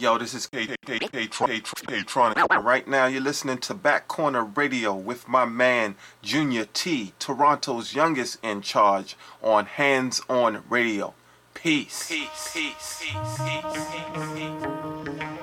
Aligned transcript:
Yo, 0.00 0.16
this 0.16 0.32
is 0.32 0.46
K-Tronic. 0.46 0.86
Right 2.64 2.86
now, 2.86 3.06
you're 3.06 3.20
listening 3.20 3.58
to 3.58 3.74
Back 3.74 4.06
Corner 4.06 4.44
Radio 4.44 4.94
with 4.94 5.26
my 5.26 5.44
man, 5.44 5.96
Junior 6.22 6.66
T, 6.72 7.14
Toronto's 7.18 7.96
youngest 7.96 8.38
in 8.44 8.62
charge 8.62 9.16
on 9.42 9.66
Hands 9.66 10.20
On 10.28 10.62
Radio. 10.70 11.14
Peace. 11.52 12.06
Peace. 12.08 12.52
Peace. 12.52 13.02
Peace. 13.02 13.38
Peace. 13.38 13.74
Peace. 14.36 14.62
This 15.04 15.37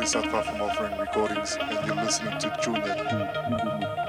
Bodhisattva 0.00 0.42
from 0.44 0.62
Offering 0.62 0.96
Recordings, 0.96 1.58
and 1.60 1.86
you're 1.86 1.94
listening 1.94 2.38
to 2.38 2.58
Junior. 2.62 3.99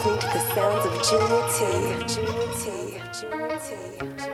Listening 0.00 0.18
to 0.18 0.26
the 0.28 0.54
sounds 0.54 0.86
of 0.86 0.92
Junior 1.08 1.44
T. 1.52 2.14
Junior 2.14 2.48
T. 2.56 2.66
Junior 3.20 3.58
T. 4.16 4.29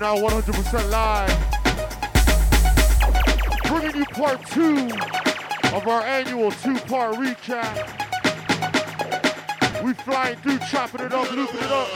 Are 0.00 0.16
now 0.16 0.16
100% 0.16 0.90
live. 0.90 1.28
Bringing 3.64 3.96
you 3.96 4.04
part 4.06 4.46
two 4.46 4.88
of 5.76 5.86
our 5.86 6.02
annual 6.02 6.50
two-part 6.52 7.16
recap. 7.16 7.74
We 9.84 9.92
flying 9.92 10.36
through, 10.36 10.58
chopping 10.70 11.04
it 11.04 11.12
up, 11.12 11.30
looping 11.32 11.58
it 11.58 11.70
up. 11.70 11.88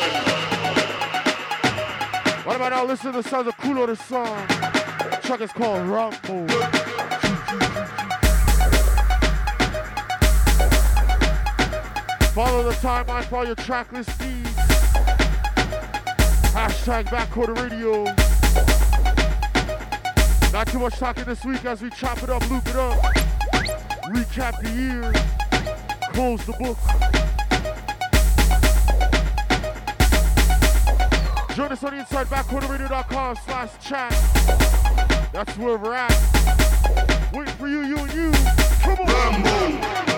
What 2.44 2.56
about 2.56 2.72
now? 2.72 2.84
Listen 2.84 3.12
to 3.12 3.22
the 3.22 3.28
sounds 3.28 3.48
of 3.48 3.56
Kulo 3.56 3.86
the 3.86 3.96
song. 3.96 4.46
Track 5.22 5.40
is 5.40 5.52
called 5.52 5.86
Rumble. 5.86 6.46
Follow 12.34 12.64
the 12.64 12.76
timeline 12.82 13.24
for 13.24 13.46
your 13.46 13.56
tracklist 13.56 14.10
feeds. 14.10 14.53
Hashtag 16.64 17.04
Backcourt 17.08 17.54
Radio. 17.58 18.04
Not 20.50 20.66
too 20.68 20.78
much 20.78 20.96
talking 20.96 21.24
this 21.24 21.44
week 21.44 21.62
as 21.66 21.82
we 21.82 21.90
chop 21.90 22.22
it 22.22 22.30
up, 22.30 22.40
loop 22.50 22.66
it 22.66 22.76
up. 22.76 22.96
Recap 24.08 24.58
the 24.62 24.70
year. 24.70 25.12
Close 26.14 26.42
the 26.46 26.54
book. 26.54 26.78
Join 31.54 31.70
us 31.70 31.84
on 31.84 31.92
the 31.92 31.98
inside 31.98 32.28
backcourtradio.com 32.28 33.36
slash 33.44 33.70
chat. 33.86 34.10
That's 35.34 35.58
where 35.58 35.76
we're 35.76 35.92
at. 35.92 37.30
Waiting 37.34 37.54
for 37.56 37.68
you, 37.68 37.82
you 37.82 37.98
and 37.98 38.14
you. 38.14 38.32
Come 38.80 39.00
on. 39.00 39.42
Rambo. 39.42 40.13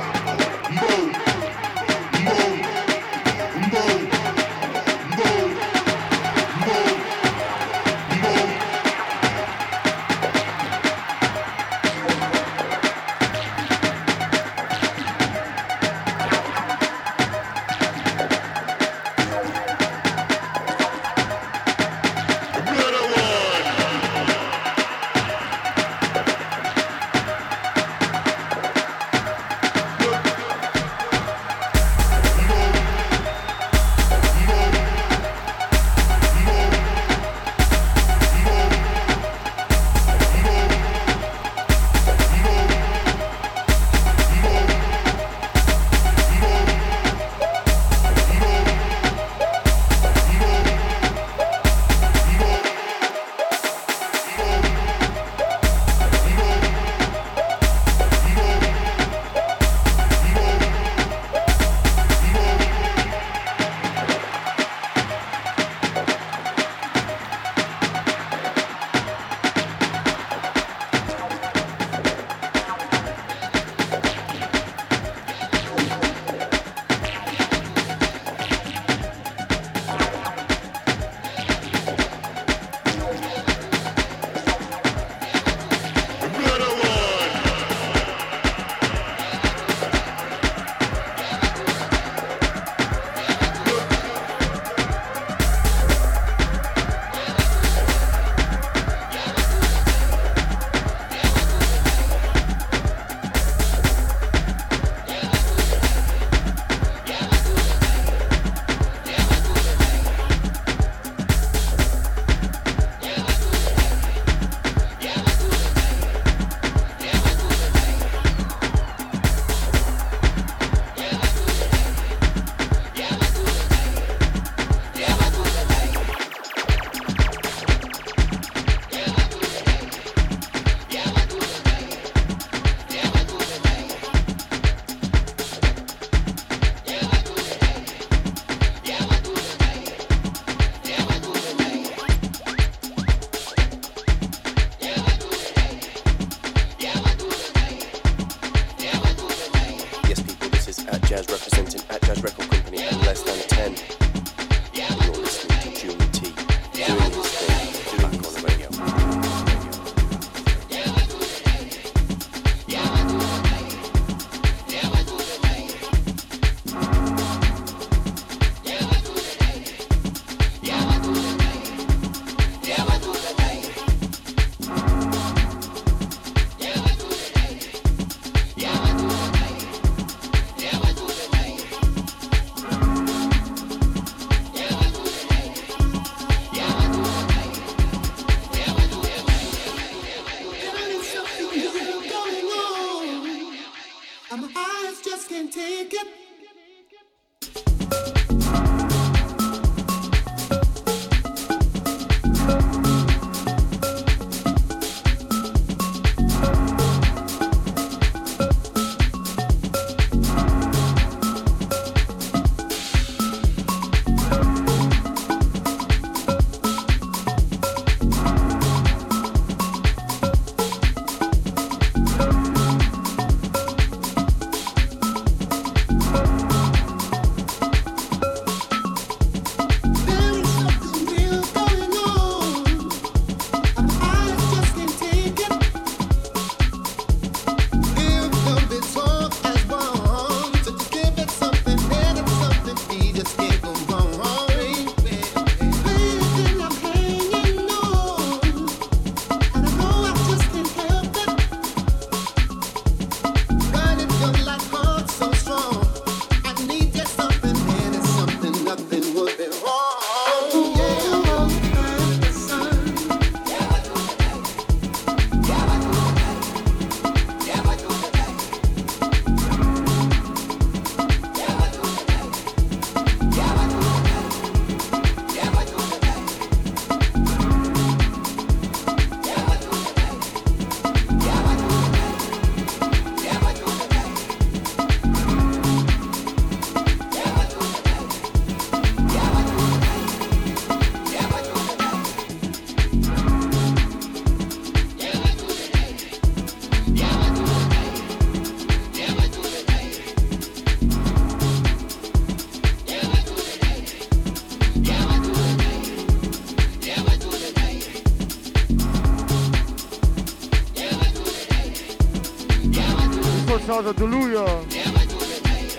Of 313.85 313.97
Deluya. 313.97 314.47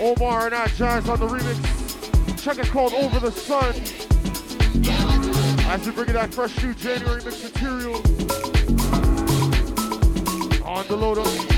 Omar 0.00 0.44
and 0.44 0.52
that 0.52 0.70
Jazz 0.76 1.08
on 1.08 1.18
the 1.18 1.26
remix. 1.26 2.40
Check 2.40 2.58
it 2.58 2.68
called 2.68 2.92
Over 2.92 3.18
the 3.18 3.32
Sun. 3.32 3.74
As 5.68 5.84
we 5.84 5.92
bring 5.92 6.06
you 6.06 6.12
that 6.12 6.32
fresh 6.32 6.62
new 6.62 6.74
January 6.74 7.24
mix 7.24 7.42
material. 7.42 7.96
On 10.64 10.86
the 10.86 10.96
load 10.96 11.18
up. 11.18 11.57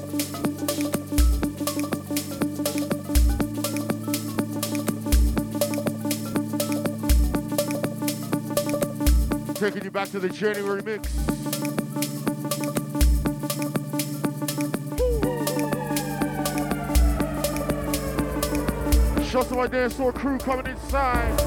Taking 9.61 9.83
you 9.83 9.91
back 9.91 10.09
to 10.09 10.17
the 10.17 10.27
January 10.27 10.81
mix. 10.81 11.13
Shout 19.29 19.47
to 19.49 19.55
my 19.55 19.67
dance 19.67 19.93
floor 19.93 20.13
crew 20.13 20.39
coming 20.39 20.65
inside. 20.65 21.37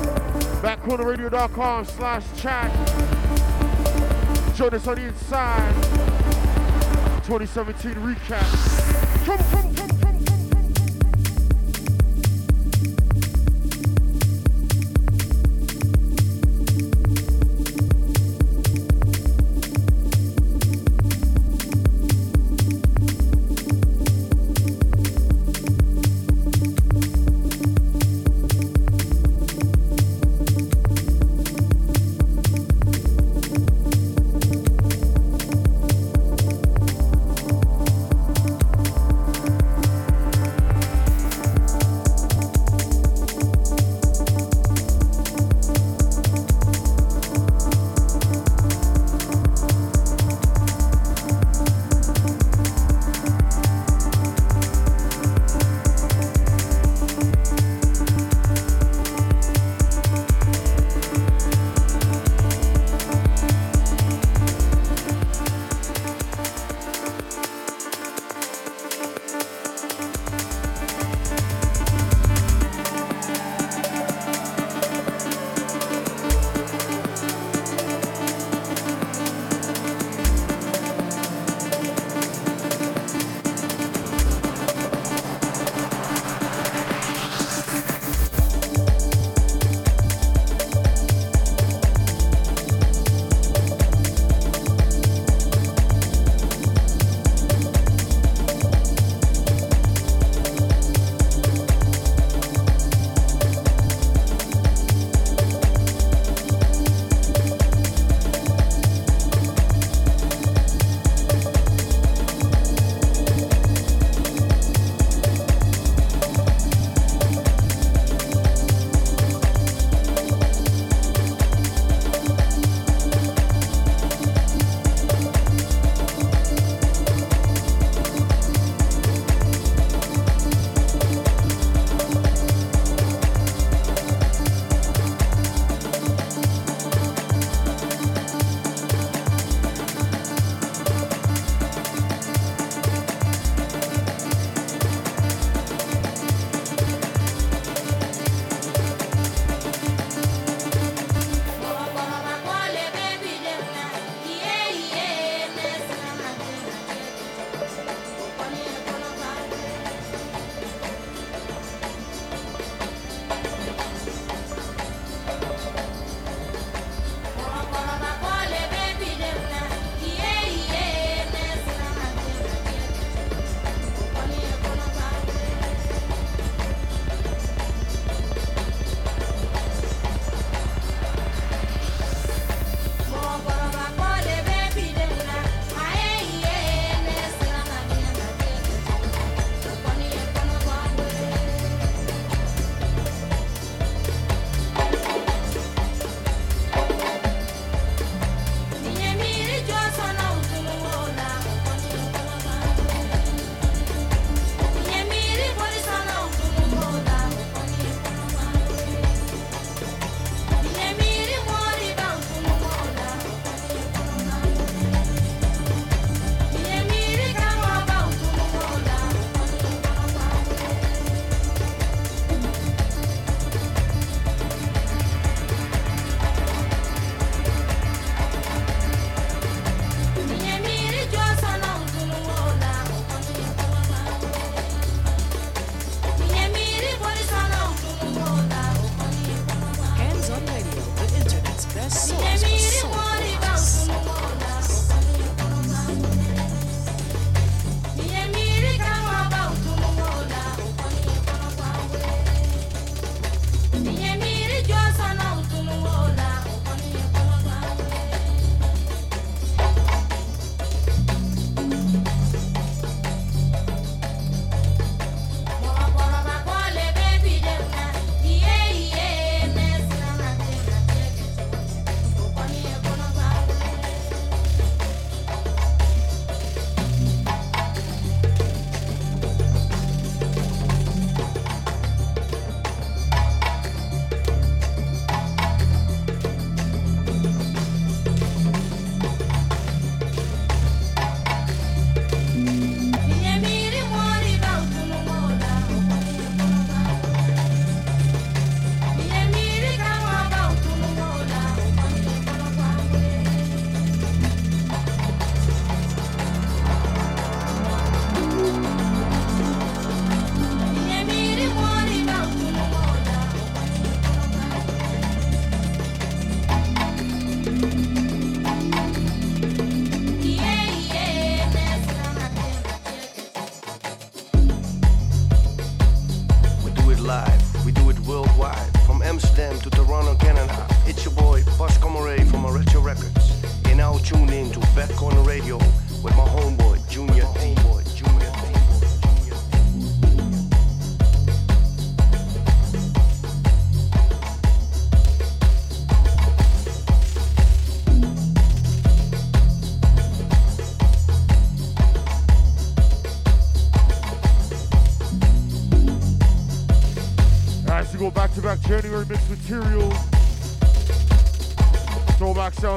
Backcornerradio.com 0.62 1.87
slash 1.87 2.24
chat. 2.40 2.70
Join 4.55 4.74
us 4.74 4.87
on 4.87 4.94
the 4.94 5.07
inside. 5.07 5.74
2017 7.24 7.94
recap. 7.94 9.24
Come, 9.24 9.38
come, 9.38 9.73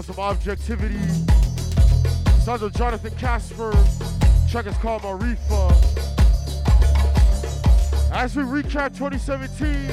some 0.07 0.23
objectivity. 0.23 0.97
Sons 2.39 2.61
of 2.61 2.73
Jonathan 2.73 3.13
Casper. 3.17 3.73
Chuck 4.49 4.65
is 4.65 4.77
called 4.77 5.01
Marifa. 5.01 5.69
As 8.13 8.33
we 8.33 8.43
recap 8.43 8.97
2017, 8.97 9.89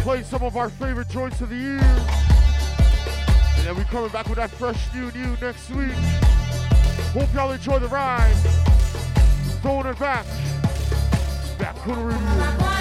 play 0.00 0.22
some 0.22 0.42
of 0.42 0.58
our 0.58 0.68
favorite 0.68 1.08
joints 1.08 1.40
of 1.40 1.48
the 1.48 1.56
year. 1.56 1.80
And 3.56 3.66
then 3.66 3.74
we 3.74 3.84
coming 3.84 4.10
back 4.10 4.28
with 4.28 4.36
that 4.36 4.50
fresh 4.50 4.92
new 4.94 5.10
new 5.12 5.34
next 5.40 5.70
week. 5.70 5.92
Hope 7.14 7.32
y'all 7.32 7.52
enjoy 7.52 7.78
the 7.78 7.88
ride. 7.88 8.34
Throwing 9.62 9.86
it 9.86 9.98
back. 9.98 10.26
Back 11.58 11.82
to 11.84 11.88
the. 11.88 12.71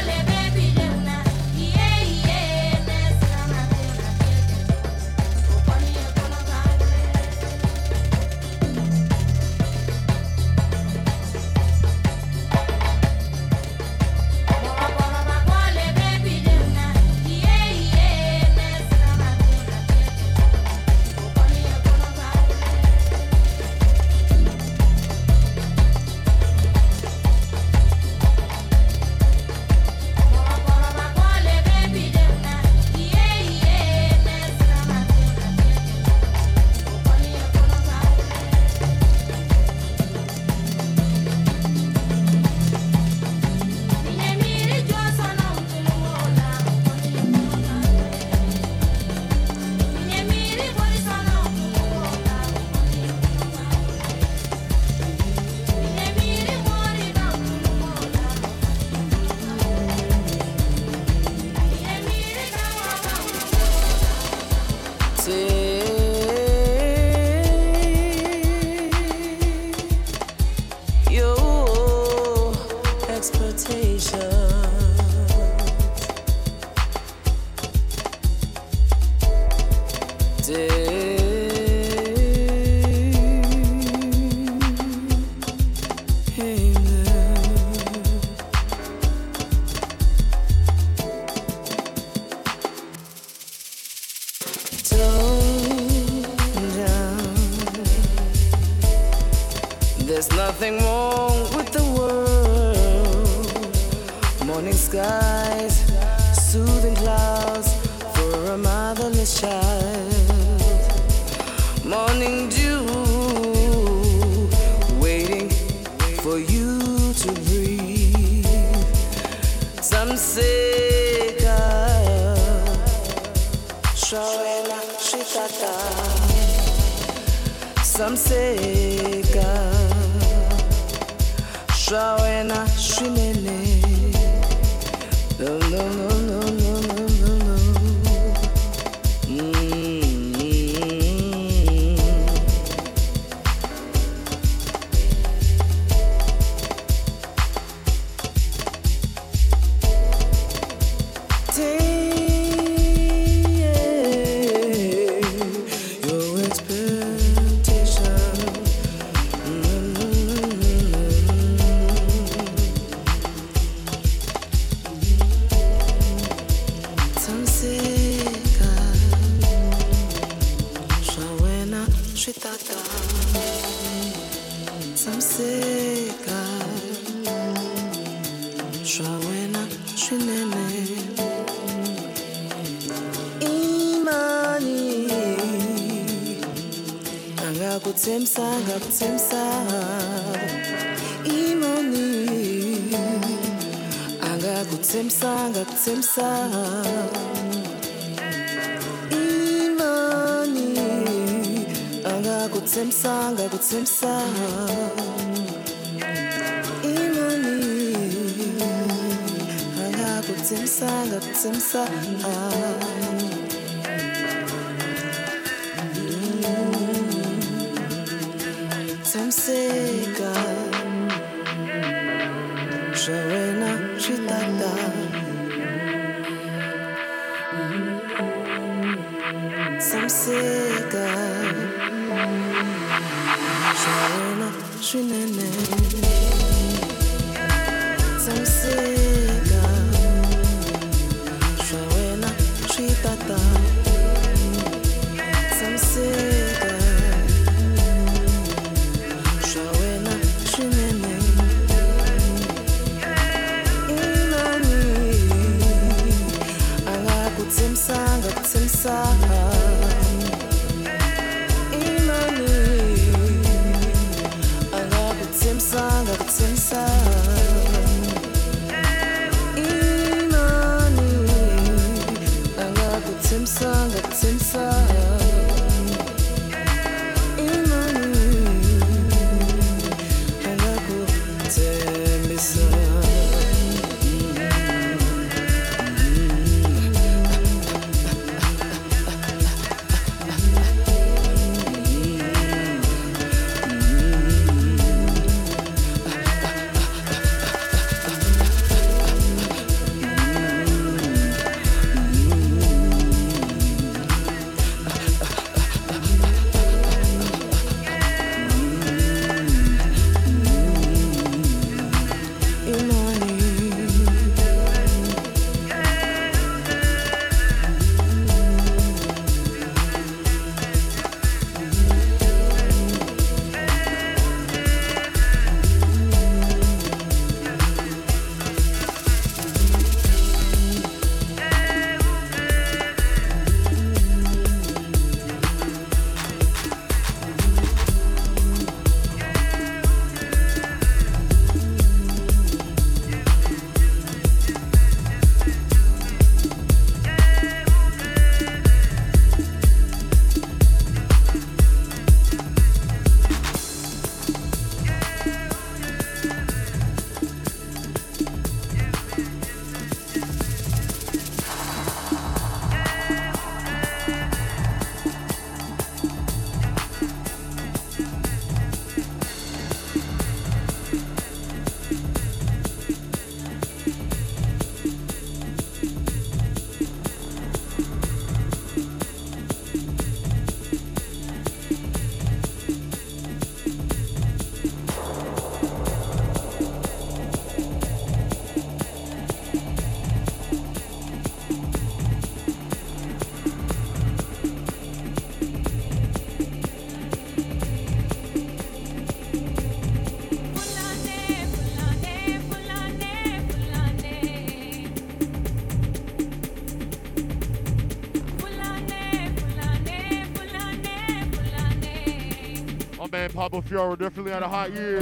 Pablo 413.42 413.62
Fierro 413.64 413.98
definitely 413.98 414.32
had 414.32 414.44
a 414.44 414.48
hot 414.48 414.72
year. 414.72 415.00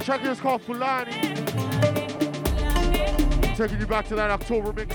Check 0.00 0.22
is 0.26 0.38
called 0.40 0.60
Fulani. 0.60 1.12
Taking 3.54 3.80
you 3.80 3.86
back 3.86 4.06
to 4.08 4.14
that 4.14 4.30
October 4.30 4.74
mix. 4.74 4.94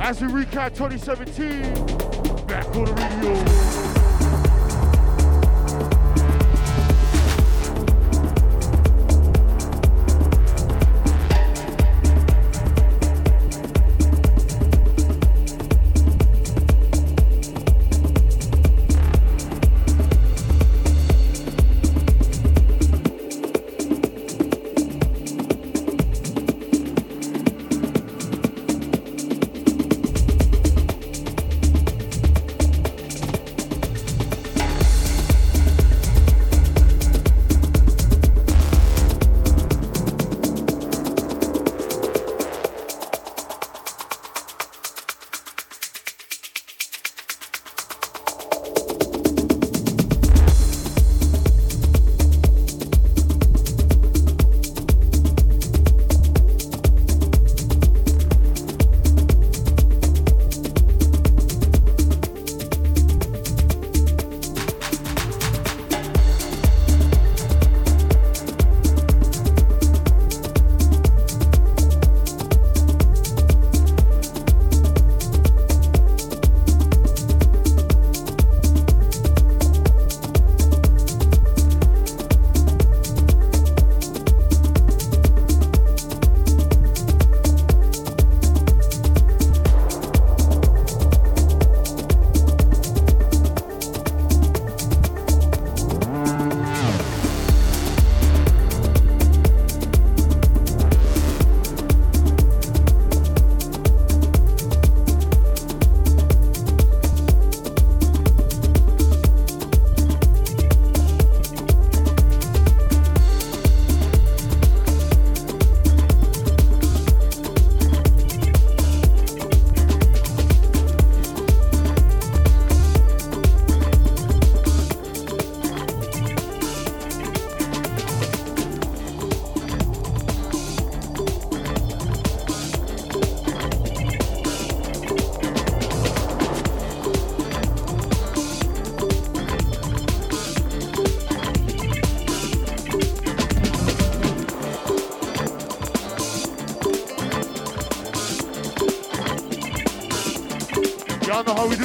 As 0.00 0.20
we 0.20 0.26
recap 0.26 0.74
2017, 0.74 1.62
back 2.48 2.66
on 2.74 2.86
the 2.86 2.92
radio. 2.92 3.67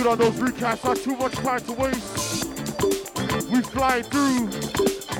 On 0.08 0.18
those 0.18 0.34
recaps. 0.34 0.84
Not 0.84 0.98
too 0.98 1.16
much 1.16 1.34
time 1.34 1.62
to 1.62 1.72
waste. 1.74 2.46
We 3.52 3.62
fly 3.62 4.02
through, 4.02 4.50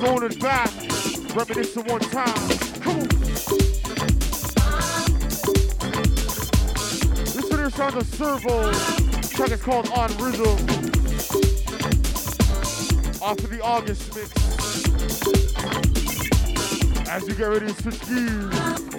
going 0.00 0.24
and 0.24 0.40
back, 0.40 0.70
reminiscing 1.34 1.84
one 1.84 2.00
time. 2.00 2.34
Come 2.80 3.00
on. 3.00 3.08
This 7.24 7.48
here 7.48 7.70
sounds 7.70 7.94
a 7.94 8.04
servo. 8.04 8.72
Track 9.22 9.50
is 9.52 9.62
called 9.62 9.88
On 9.90 10.10
Rhythm. 10.18 10.58
Off 13.22 13.38
of 13.38 13.50
the 13.50 13.60
August 13.62 14.14
mix. 14.14 14.30
As 17.08 17.26
you 17.28 17.34
get 17.34 17.44
ready 17.44 17.66
to 17.66 17.74
switch 17.82 18.00
gears. 18.08 18.93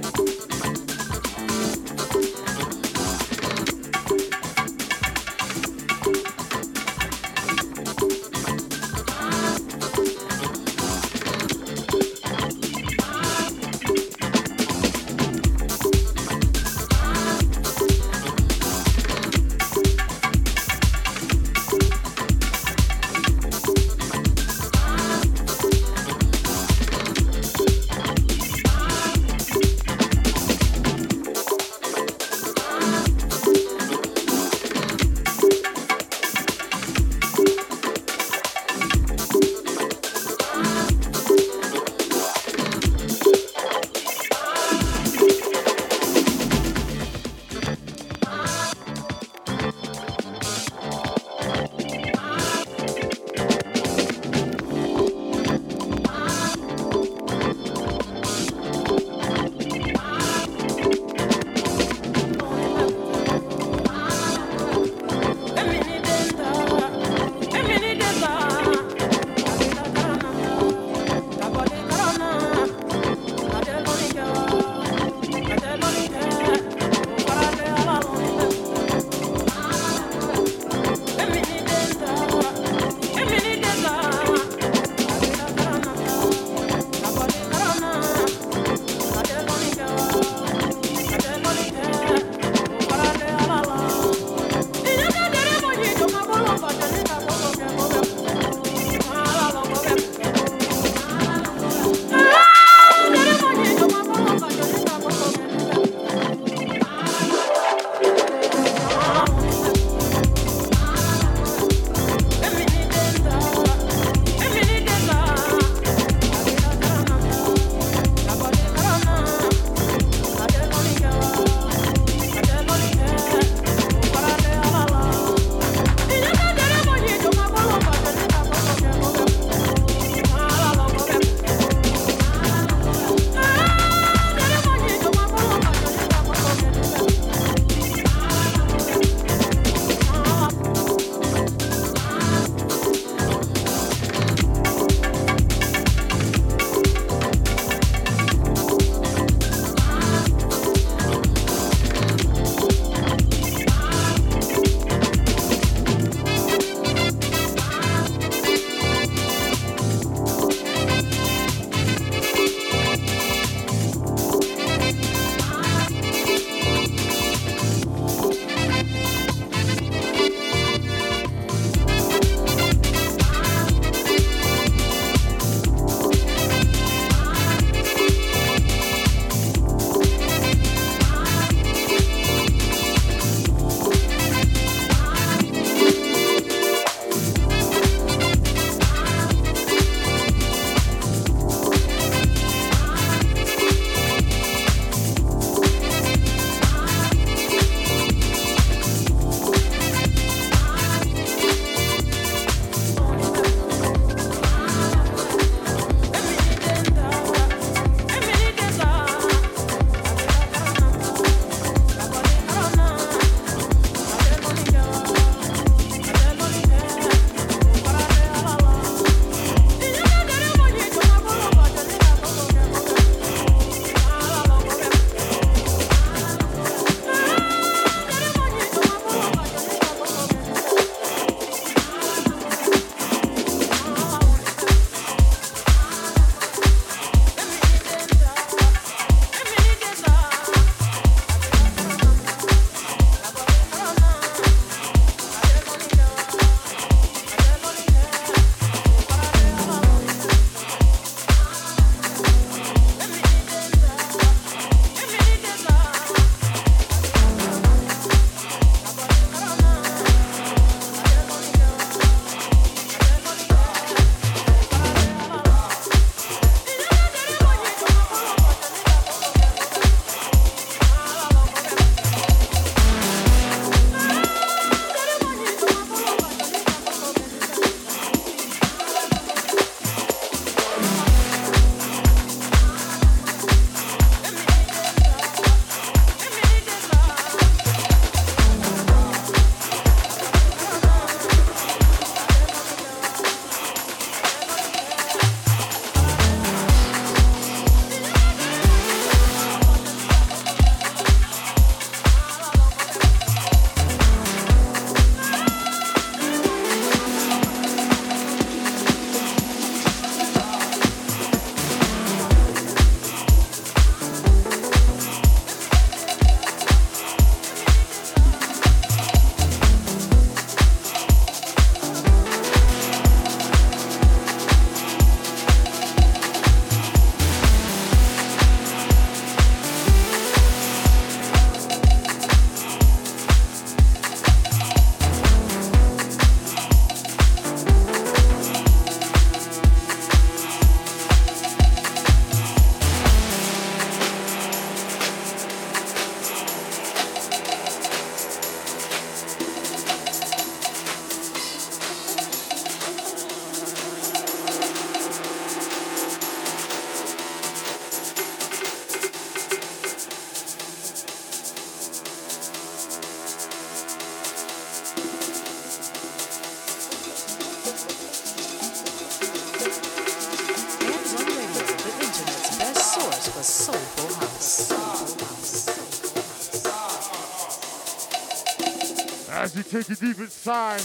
Take 379.84 379.90
it 379.90 380.00
deep 380.00 380.20
inside. 380.20 380.80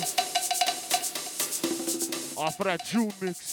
Off 2.36 2.58
of 2.58 2.64
that 2.64 2.84
June 2.86 3.12
mix. 3.20 3.49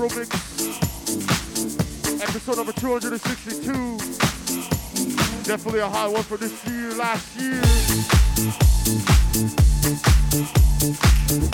Episode 0.00 0.32
number 2.56 2.72
262. 2.72 3.98
Definitely 5.44 5.80
a 5.80 5.88
high 5.90 6.08
one 6.08 6.22
for 6.22 6.38
this 6.38 6.66
year, 6.66 6.94
last 6.94 7.36
year. 7.36 7.60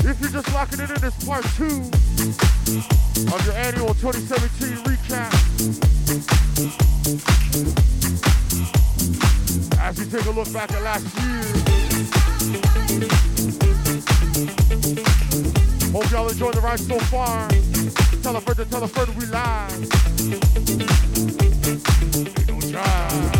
If 0.08 0.20
you're 0.20 0.30
just 0.30 0.52
locking 0.54 0.78
it 0.78 0.90
in, 0.90 1.04
it's 1.04 1.24
part 1.26 1.44
two 1.56 1.90
of 3.34 3.44
your 3.44 3.54
annual 3.56 3.94
2017 3.94 4.76
recap. 4.84 5.32
As 9.80 9.98
we 9.98 10.04
take 10.04 10.24
a 10.24 10.30
look 10.30 10.52
back 10.52 10.70
at 10.70 10.82
last 10.82 11.04
year. 11.18 11.42
Hope 15.90 16.10
y'all 16.12 16.28
enjoyed 16.28 16.54
the 16.54 16.60
ride 16.60 16.78
so 16.78 17.00
far. 17.00 17.48
Tell 18.26 18.34
a 18.34 18.40
friend 18.40 18.58
to 18.58 18.64
tell 18.64 18.82
a 18.82 18.88
friend 18.88 19.08
we 19.20 19.26
live. 19.26 19.86
Ain't 22.26 22.48
no 22.48 22.60
drive. 22.72 23.35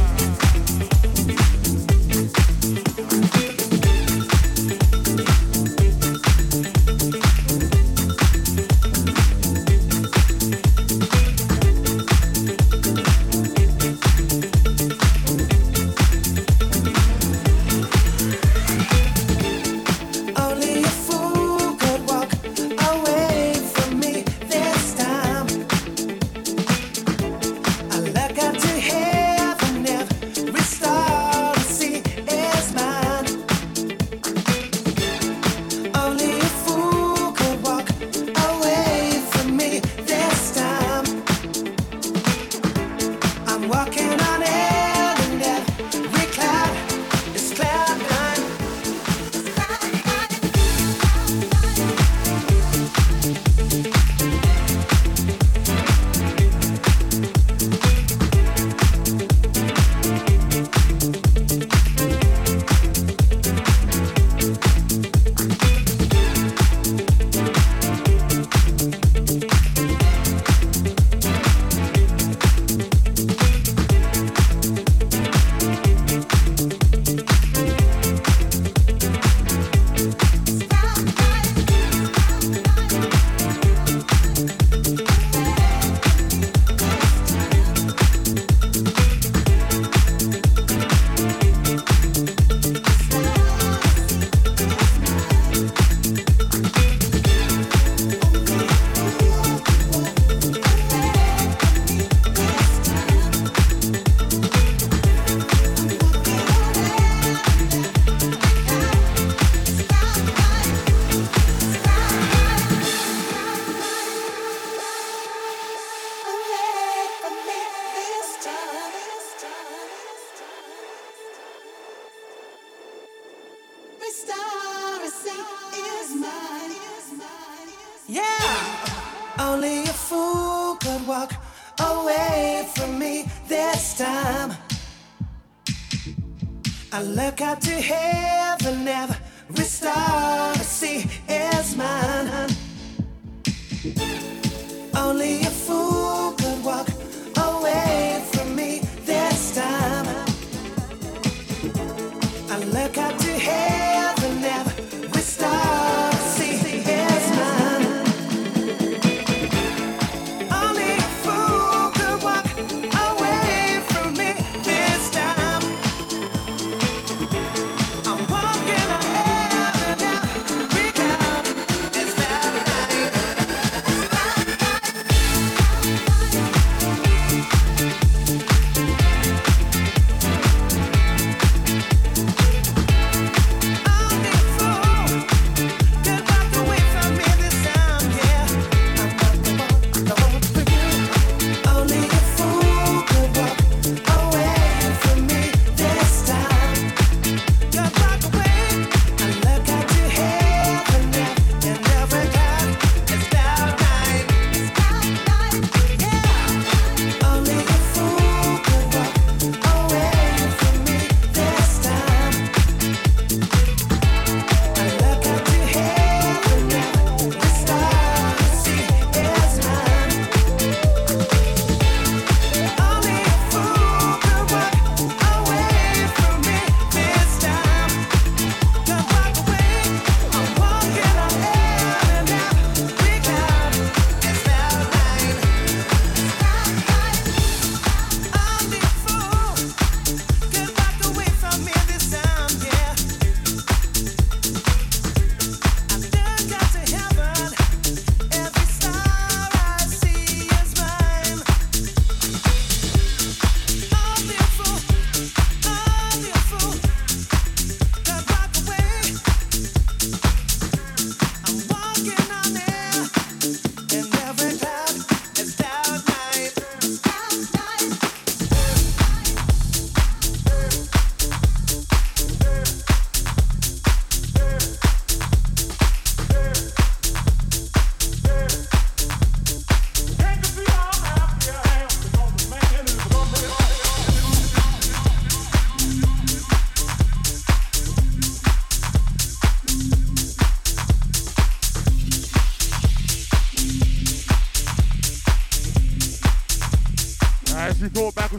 got 137.37 137.66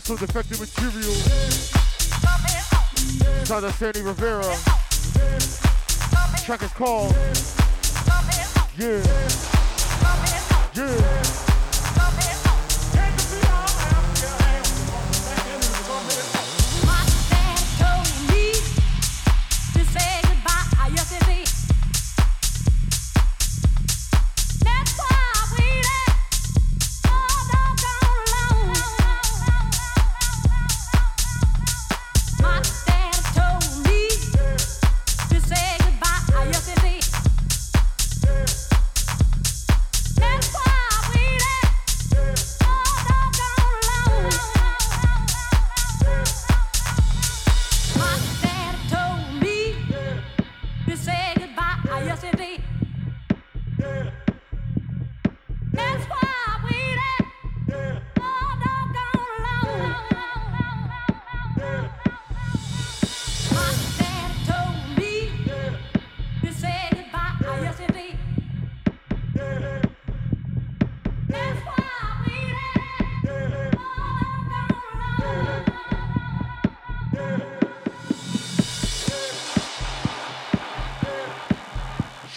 some 0.07 0.15
defective 0.15 0.61
material. 0.61 1.13
Sounds 3.43 3.63
of 3.65 3.75
Sandy 3.75 3.99
Rivera. 3.99 4.55
Track 6.45 6.63
is 6.63 6.71
called 6.71 7.13
Yeah. 8.77 9.03
Yeah. 10.75 12.26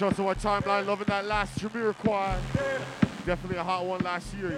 Shout 0.00 0.16
to 0.16 0.22
my 0.22 0.32
timeline, 0.32 0.86
loving 0.86 1.04
that 1.08 1.26
last 1.26 1.58
Jamiroquai. 1.58 2.38
Definitely 3.26 3.58
a 3.58 3.62
hot 3.62 3.84
one 3.84 4.00
last 4.00 4.32
year, 4.32 4.50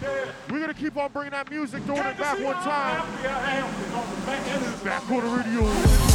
yeah? 0.00 0.08
We're 0.48 0.60
gonna 0.60 0.72
keep 0.72 0.96
on 0.96 1.10
bringing 1.10 1.32
that 1.32 1.50
music, 1.50 1.82
throwing 1.82 2.06
it 2.06 2.16
back 2.16 2.38
one 2.38 2.54
time. 2.54 3.02
Back 4.84 5.10
on 5.10 5.24
the 5.24 5.42
radio. 5.42 6.07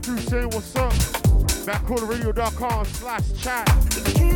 Through 0.00 0.18
saying 0.18 0.50
what's 0.50 0.76
up. 0.76 0.92
Backcornerradio.com 1.64 2.84
slash 2.84 3.32
chat. 3.42 4.33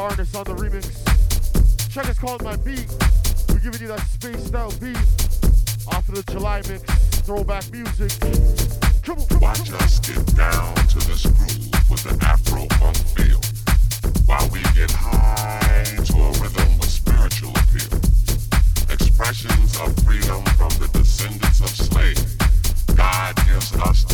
Harness 0.00 0.34
on 0.34 0.44
the 0.44 0.54
remix. 0.54 1.92
Check 1.92 2.08
is 2.08 2.18
called 2.18 2.42
My 2.42 2.56
Beat. 2.56 2.88
We're 3.50 3.58
giving 3.58 3.82
you 3.82 3.88
that 3.88 4.00
spaced 4.08 4.54
out 4.54 4.72
beat 4.80 4.96
off 5.92 6.08
of 6.08 6.14
the 6.14 6.24
July 6.32 6.62
mix. 6.70 6.80
Throwback 7.20 7.70
music. 7.70 8.08
Come 9.04 9.18
on, 9.18 9.26
come 9.26 9.40
Watch 9.40 9.70
us 9.70 10.00
get 10.00 10.24
down 10.34 10.74
to 10.88 10.98
this 11.04 11.26
groove 11.26 11.90
with 11.90 12.10
an 12.10 12.16
Afro 12.24 12.64
funk 12.80 12.96
feel. 13.12 13.44
While 14.24 14.48
we 14.48 14.62
get 14.72 14.90
high 14.90 15.84
to 15.84 16.16
a 16.16 16.32
rhythm 16.40 16.78
with 16.80 16.88
spiritual 16.88 17.52
appeal. 17.60 18.00
Expressions 18.88 19.76
of 19.84 19.92
freedom 20.00 20.40
from 20.56 20.72
the 20.80 20.88
descendants 20.94 21.60
of 21.60 21.68
slaves. 21.68 22.36
God 22.96 23.36
gives 23.44 23.76
us 23.76 24.09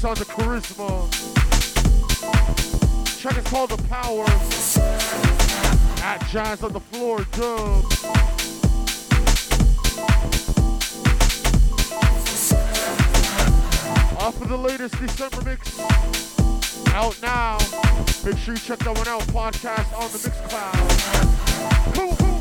This 0.00 0.04
on 0.04 0.14
charisma. 0.14 1.10
Track 3.20 3.36
is 3.36 3.44
called 3.46 3.70
The 3.70 3.82
Power. 3.88 4.24
At 6.04 6.24
Giants 6.28 6.62
on 6.62 6.72
the 6.72 6.78
floor, 6.78 7.26
dub. 7.32 7.84
off 14.20 14.40
of 14.40 14.48
the 14.48 14.56
latest 14.56 14.96
December 15.00 15.42
mix. 15.44 15.80
Out 16.94 17.20
now. 17.20 17.58
Make 18.24 18.38
sure 18.38 18.54
you 18.54 18.60
check 18.60 18.78
that 18.78 18.96
one 18.96 19.08
out. 19.08 19.22
Podcast 19.22 19.92
on 19.98 20.12
the 20.12 20.18
Mixcloud. 20.18 21.94
Cool, 21.96 22.14
cool. 22.14 22.37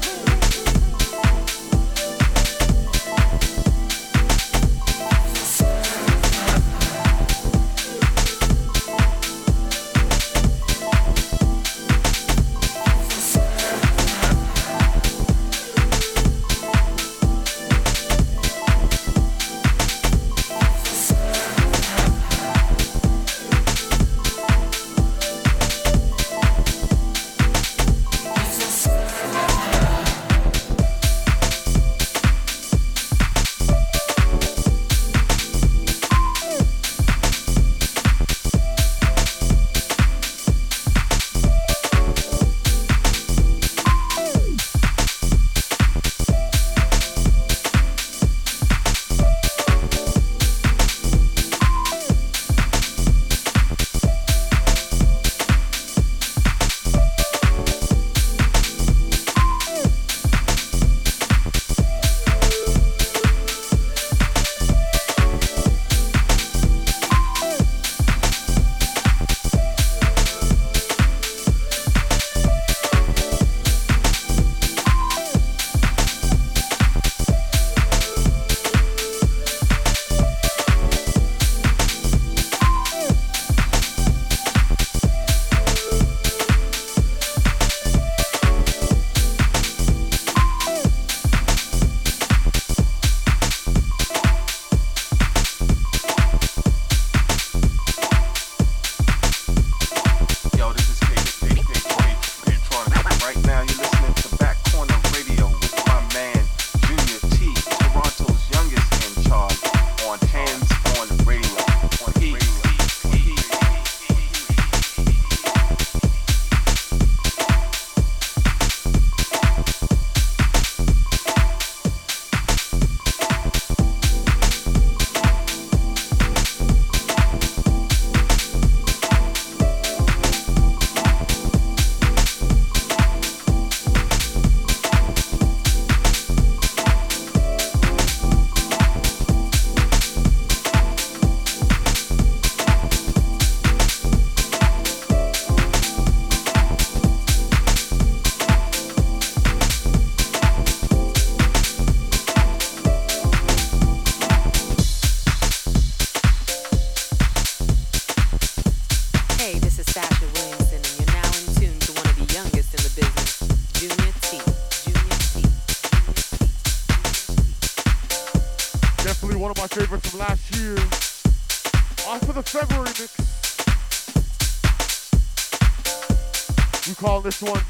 This 177.39 177.49
one 177.49 177.61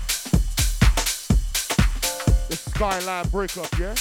the 2.50 2.56
Skyline 2.56 3.28
Breakup, 3.30 3.80
yeah? 3.80 3.94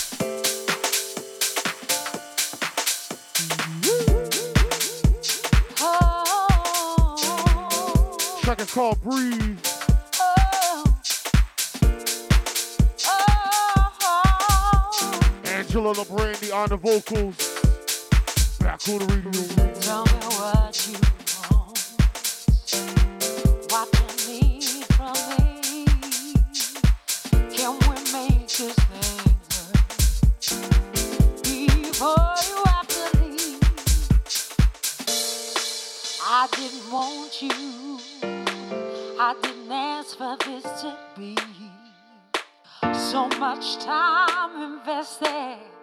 Track 8.43 8.61
is 8.61 8.73
called 8.73 9.03
Breathe. 9.03 9.59
Angela 15.47 15.95
LaBrandy 15.95 16.55
on 16.55 16.69
the 16.69 16.77
vocals. 16.77 18.59
Back 18.61 18.89
on 18.89 18.99
the 18.99 19.07
radio. 19.07 19.81
Tell 19.81 20.05
me 20.05 20.13
what 20.37 20.89
you 20.89 21.26
for 40.17 40.37
this 40.47 40.63
to 40.81 40.97
be. 41.19 41.37
So 42.95 43.29
much 43.39 43.77
time 43.85 44.63
invested. 44.63 45.76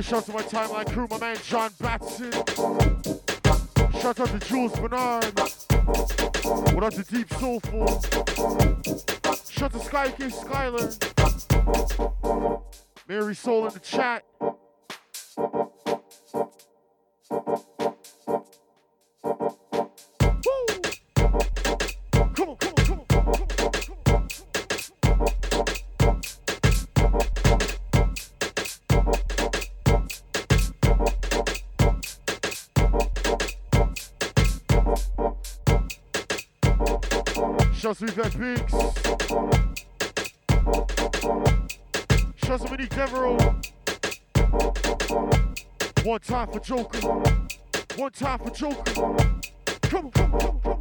Says, 0.00 0.08
shout 0.08 0.18
out 0.18 0.24
to 0.24 0.32
my 0.32 0.42
timeline 0.42 0.92
crew, 0.92 1.06
my 1.10 1.18
man 1.18 1.36
John 1.44 1.70
Batson. 1.78 2.32
Shout 4.00 4.18
out 4.18 4.28
to 4.28 4.38
Jules 4.48 4.72
Bernard. 4.80 5.38
What 6.74 6.84
up 6.84 6.94
to 6.94 7.02
Deep 7.02 7.30
Soulful? 7.34 7.86
Shout 9.50 9.62
out 9.62 9.72
to 9.72 9.80
Sky 9.80 10.10
K 10.12 10.28
Skyler. 10.28 10.88
Mary 13.08 13.34
Soul 13.34 13.66
in 13.66 13.74
the 13.74 13.80
chat. 13.80 14.24
Yvette 38.12 38.38
Biggs. 38.40 38.72
Shouts 42.44 42.64
to 42.64 42.76
Devereaux. 42.76 43.38
One 46.02 46.18
time 46.20 46.50
for 46.50 46.58
Joker. 46.58 46.98
One 47.96 48.10
time 48.10 48.38
for 48.40 48.50
Joker. 48.50 48.92
Come 49.82 50.06
on, 50.06 50.10
come 50.10 50.34
on, 50.34 50.40
come 50.40 50.60
on, 50.64 50.79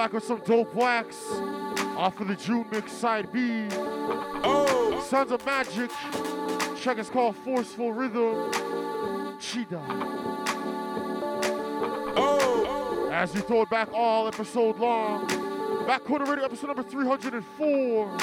back 0.00 0.14
with 0.14 0.24
some 0.24 0.40
dope 0.46 0.74
wax 0.74 1.26
off 1.94 2.18
of 2.22 2.28
the 2.28 2.34
June 2.34 2.64
mix 2.72 2.90
side 2.90 3.30
B. 3.30 3.68
Oh, 3.74 5.04
Sons 5.06 5.30
of 5.30 5.44
Magic. 5.44 5.90
Track 6.80 6.96
is 6.96 7.10
called 7.10 7.36
Forceful 7.36 7.92
Rhythm. 7.92 8.50
Cheetah. 9.38 9.84
Oh. 12.16 13.10
As 13.12 13.34
you 13.34 13.42
throw 13.42 13.60
it 13.60 13.68
back 13.68 13.92
all 13.92 14.26
episode 14.26 14.78
long. 14.78 15.26
Back 15.86 16.04
Corner 16.04 16.24
Radio 16.24 16.46
episode 16.46 16.68
number 16.68 16.82
304. 16.82 18.16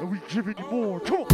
And 0.00 0.10
we 0.10 0.20
giving 0.28 0.58
you 0.58 0.70
more. 0.70 1.00
Come 1.00 1.22
on. 1.22 1.27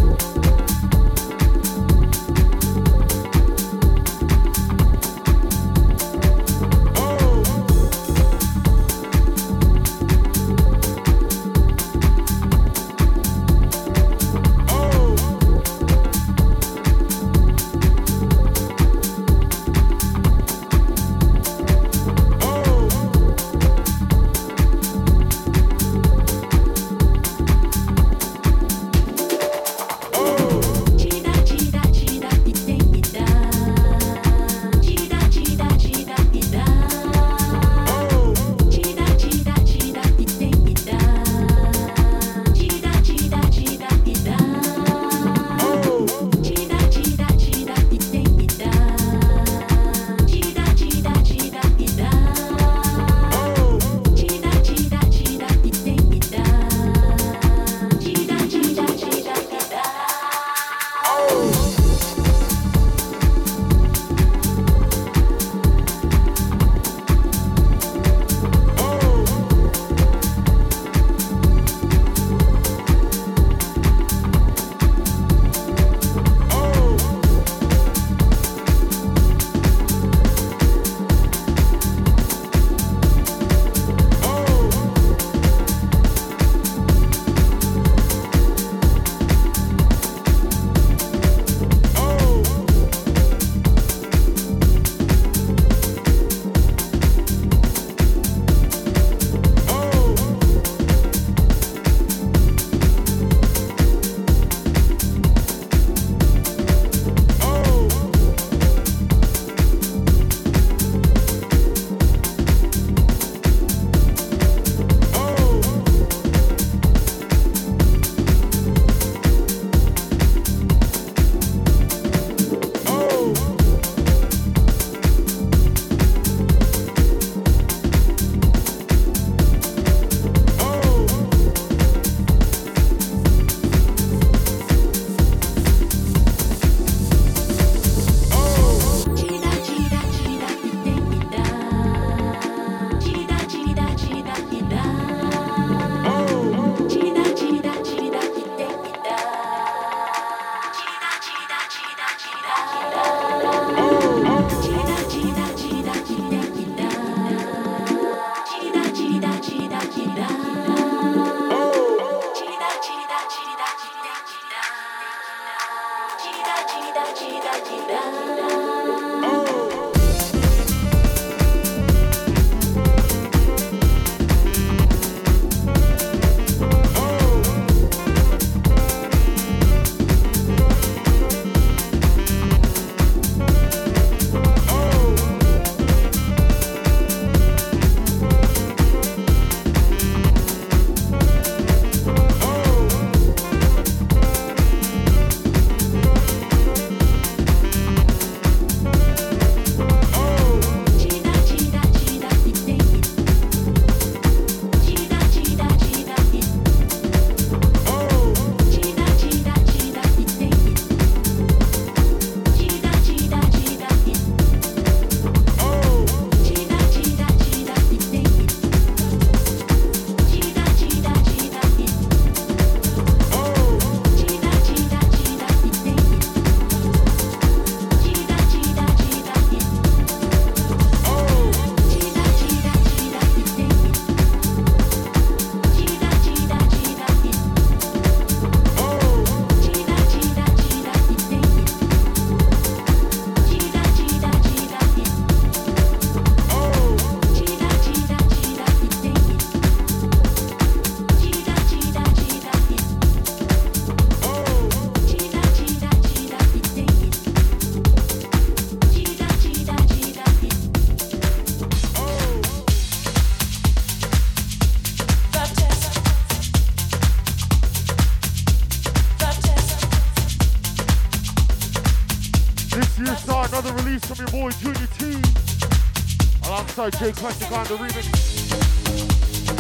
J. 276.91 276.99
Jake's 276.99 277.23
on 277.23 277.65
the 277.65 277.77
remix. 277.79 278.05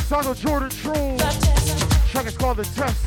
Saga 0.03 0.35
Jordan 0.35 0.69
Troll. 0.69 1.17
Track 2.11 2.27
is 2.27 2.37
called 2.37 2.59
The 2.59 2.65
Test. 2.65 3.01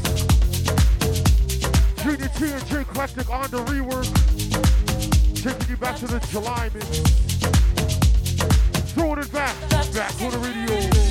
Junior 2.02 2.27
T 2.30 2.52
and 2.52 2.65
J. 2.65 2.81
Eclectic 2.81 3.30
on 3.30 3.44
the 3.52 3.64
rework. 3.65 4.07
Taking 5.35 5.69
you 5.69 5.77
back 5.77 5.98
to 5.98 6.07
the 6.07 6.19
July 6.31 6.69
man, 6.73 6.81
Throwing 8.95 9.19
it 9.19 9.31
back. 9.31 9.56
Back 9.94 10.19
on 10.22 10.31
the 10.31 10.39
radio. 10.39 11.06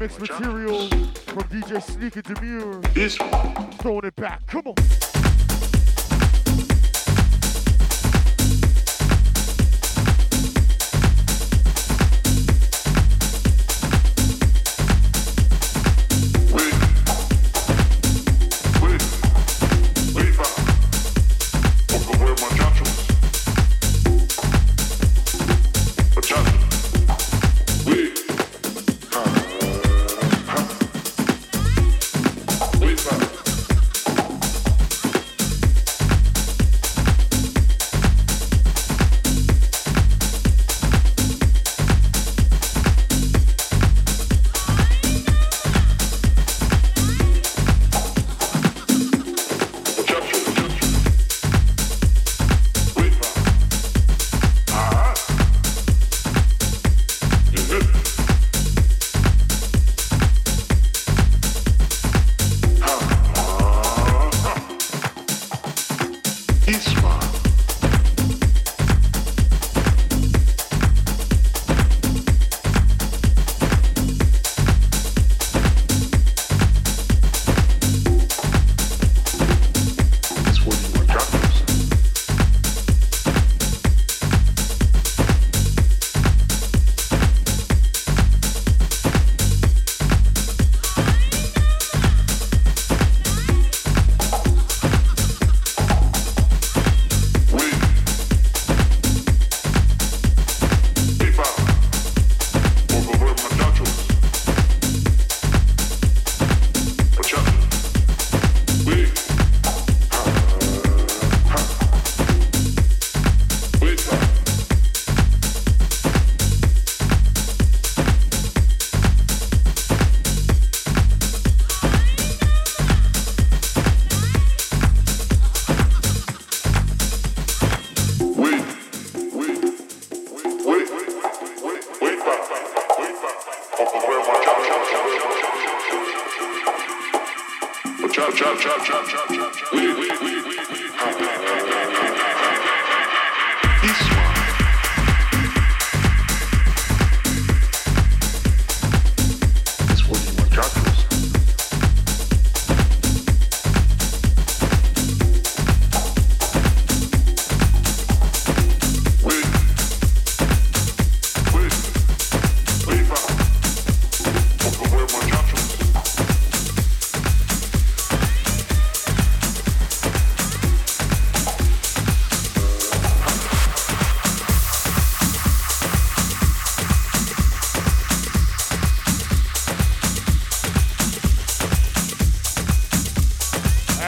remix 0.00 0.18
material 0.18 0.88
from 0.88 1.42
DJ 1.44 1.82
Sneaker 1.82 2.22
Demure. 2.22 2.80
This 2.94 3.18
one. 3.18 3.70
Throwing 3.72 4.04
it 4.04 4.16
back. 4.16 4.46
Come 4.46 4.68
on. 4.68 4.69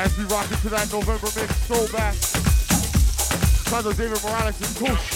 as 0.02 0.18
we 0.18 0.24
rock 0.24 0.50
into 0.50 0.68
that 0.68 0.92
November 0.92 1.28
mix 1.36 1.56
so 1.66 1.86
back. 1.92 2.16
Tons 3.70 3.86
of 3.86 3.96
David 3.96 4.20
Morales 4.24 4.58
and 4.60 4.76
Kush. 4.76 5.06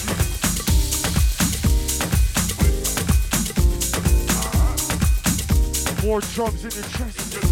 More 6.04 6.20
drums 6.20 6.64
in 6.64 6.70
your 6.70 6.88
chest. 6.90 7.45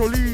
gasolina. 0.00 0.29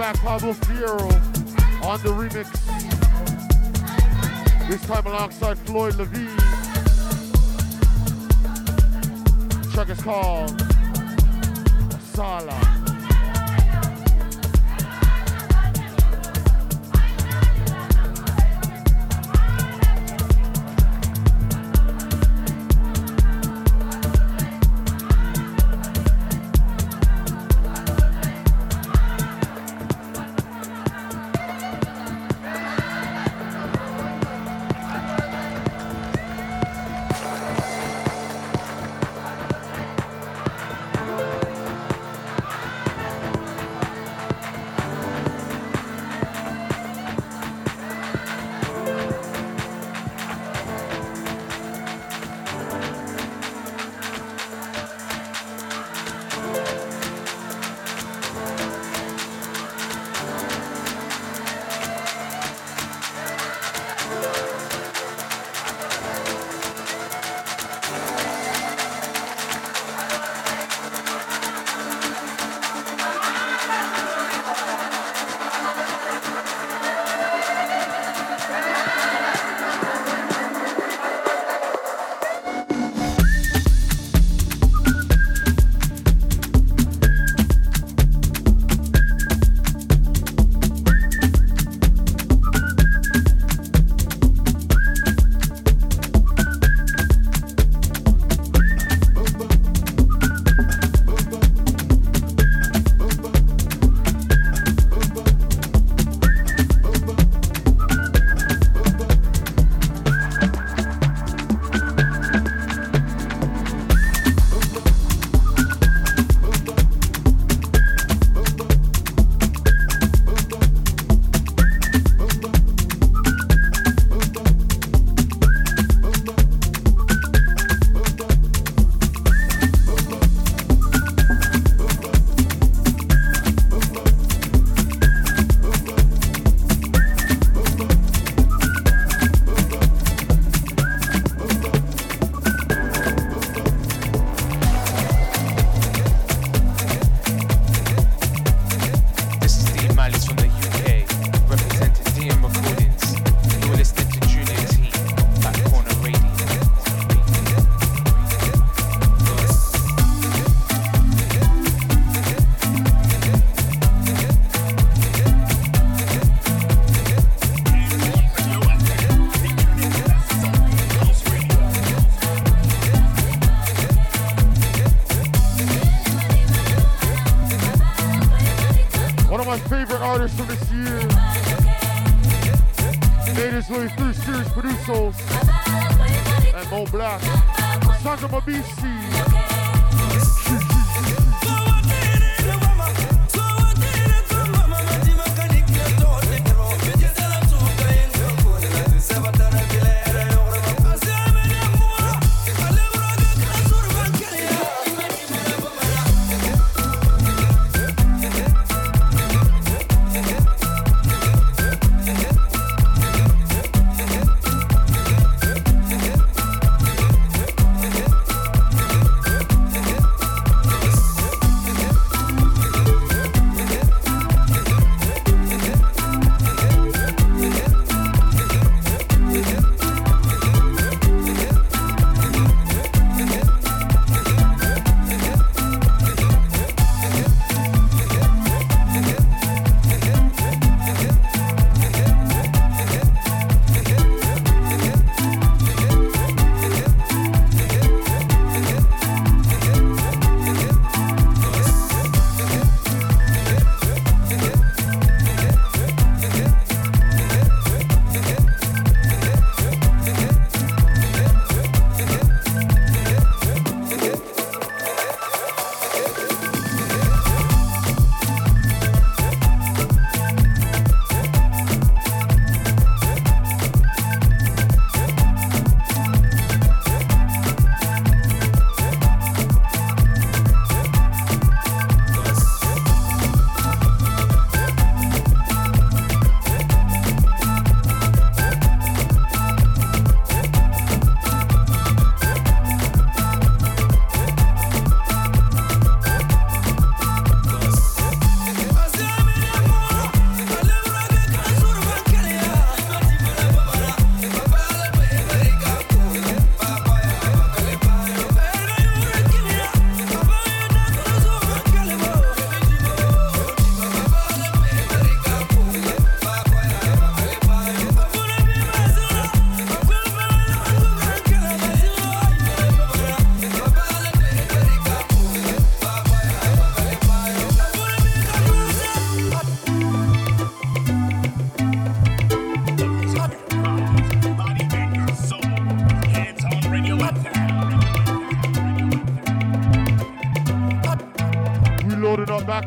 Pablo 0.00 0.54
Fierro 0.54 0.98
on 1.84 2.00
the 2.02 2.08
remix. 2.08 2.48
This 4.66 4.80
time 4.86 5.06
alongside 5.06 5.58
Floyd 5.58 5.92
Lavine. 5.94 6.40
Track 9.74 9.90
is 9.90 10.02
called 10.02 10.58
Sala. 12.14 12.79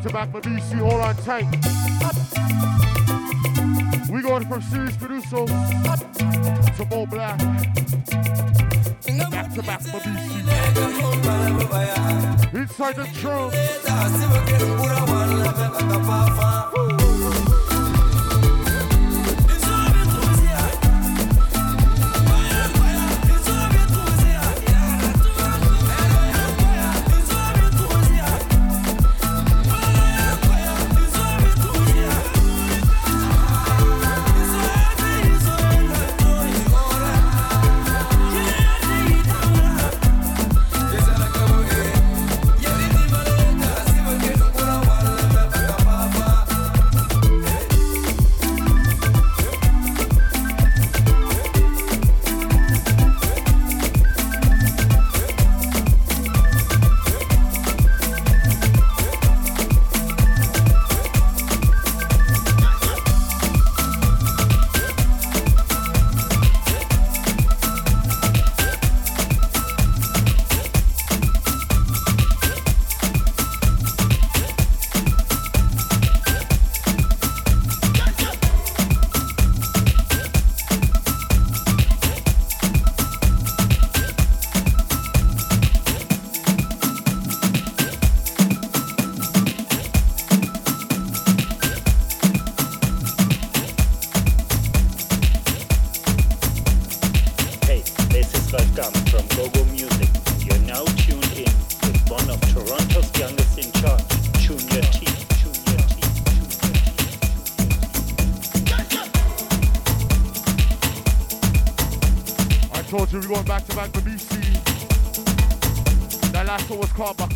To 0.04 0.10
back 0.10 0.30
for 0.32 0.42
BC. 0.42 0.80
Hold 0.80 1.00
on 1.00 1.16
tight. 1.24 1.48
We 4.12 4.22
going 4.22 4.46
from 4.46 4.62
Serious 4.62 4.98
Producers 4.98 5.50
to 6.78 6.86
Mo 6.90 7.06
Black. 7.06 7.38
Back 9.32 9.54
to 9.54 9.64
back 9.64 9.82
for 9.82 10.00
BC. 10.00 10.44
Inside 12.54 12.96
the 12.98 13.08
drum. 13.14 13.52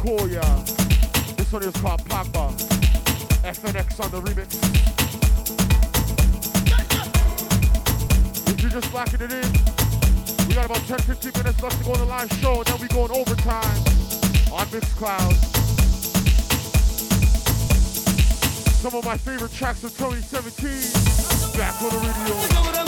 Called 0.07 0.29
This 0.29 1.51
one 1.51 1.63
is 1.63 1.75
called 1.81 2.05
Papa. 2.07 2.53
FNX 3.43 3.99
on 3.99 4.09
the 4.11 4.21
remix. 4.21 4.53
If 8.47 8.61
you're 8.61 8.71
just 8.71 8.93
locking 8.93 9.19
it 9.21 9.33
in, 9.33 10.47
we 10.47 10.53
got 10.53 10.65
about 10.65 10.87
10 10.87 10.99
15 10.99 11.31
minutes 11.35 11.61
left 11.61 11.77
to 11.79 11.83
go 11.83 11.91
on 11.91 11.99
the 11.99 12.05
live 12.05 12.31
show, 12.39 12.55
and 12.55 12.65
then 12.65 12.79
we 12.79 12.87
go 12.87 13.05
in 13.05 13.11
overtime 13.11 13.77
on 14.53 14.65
Mixcloud. 14.67 15.35
Some 18.81 18.95
of 18.95 19.03
my 19.03 19.17
favorite 19.17 19.51
tracks 19.51 19.83
of 19.83 19.91
2017. 19.97 21.59
Back 21.59 21.81
on 21.81 21.89
the 21.89 21.97
radio. 21.97 22.86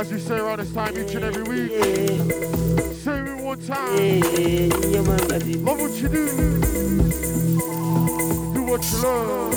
As 0.00 0.12
we 0.12 0.18
say 0.18 0.38
around 0.38 0.58
this 0.58 0.72
time 0.72 0.98
each 0.98 1.14
and 1.14 1.24
every 1.24 1.42
week, 1.44 1.70
say 2.94 3.20
it 3.20 3.40
one 3.40 3.60
time. 3.60 4.70
Love 5.64 5.80
what 5.80 5.92
you 6.02 6.08
do. 6.08 6.26
Do 8.54 8.62
what 8.62 8.82
you 8.90 8.98
love. 9.02 9.54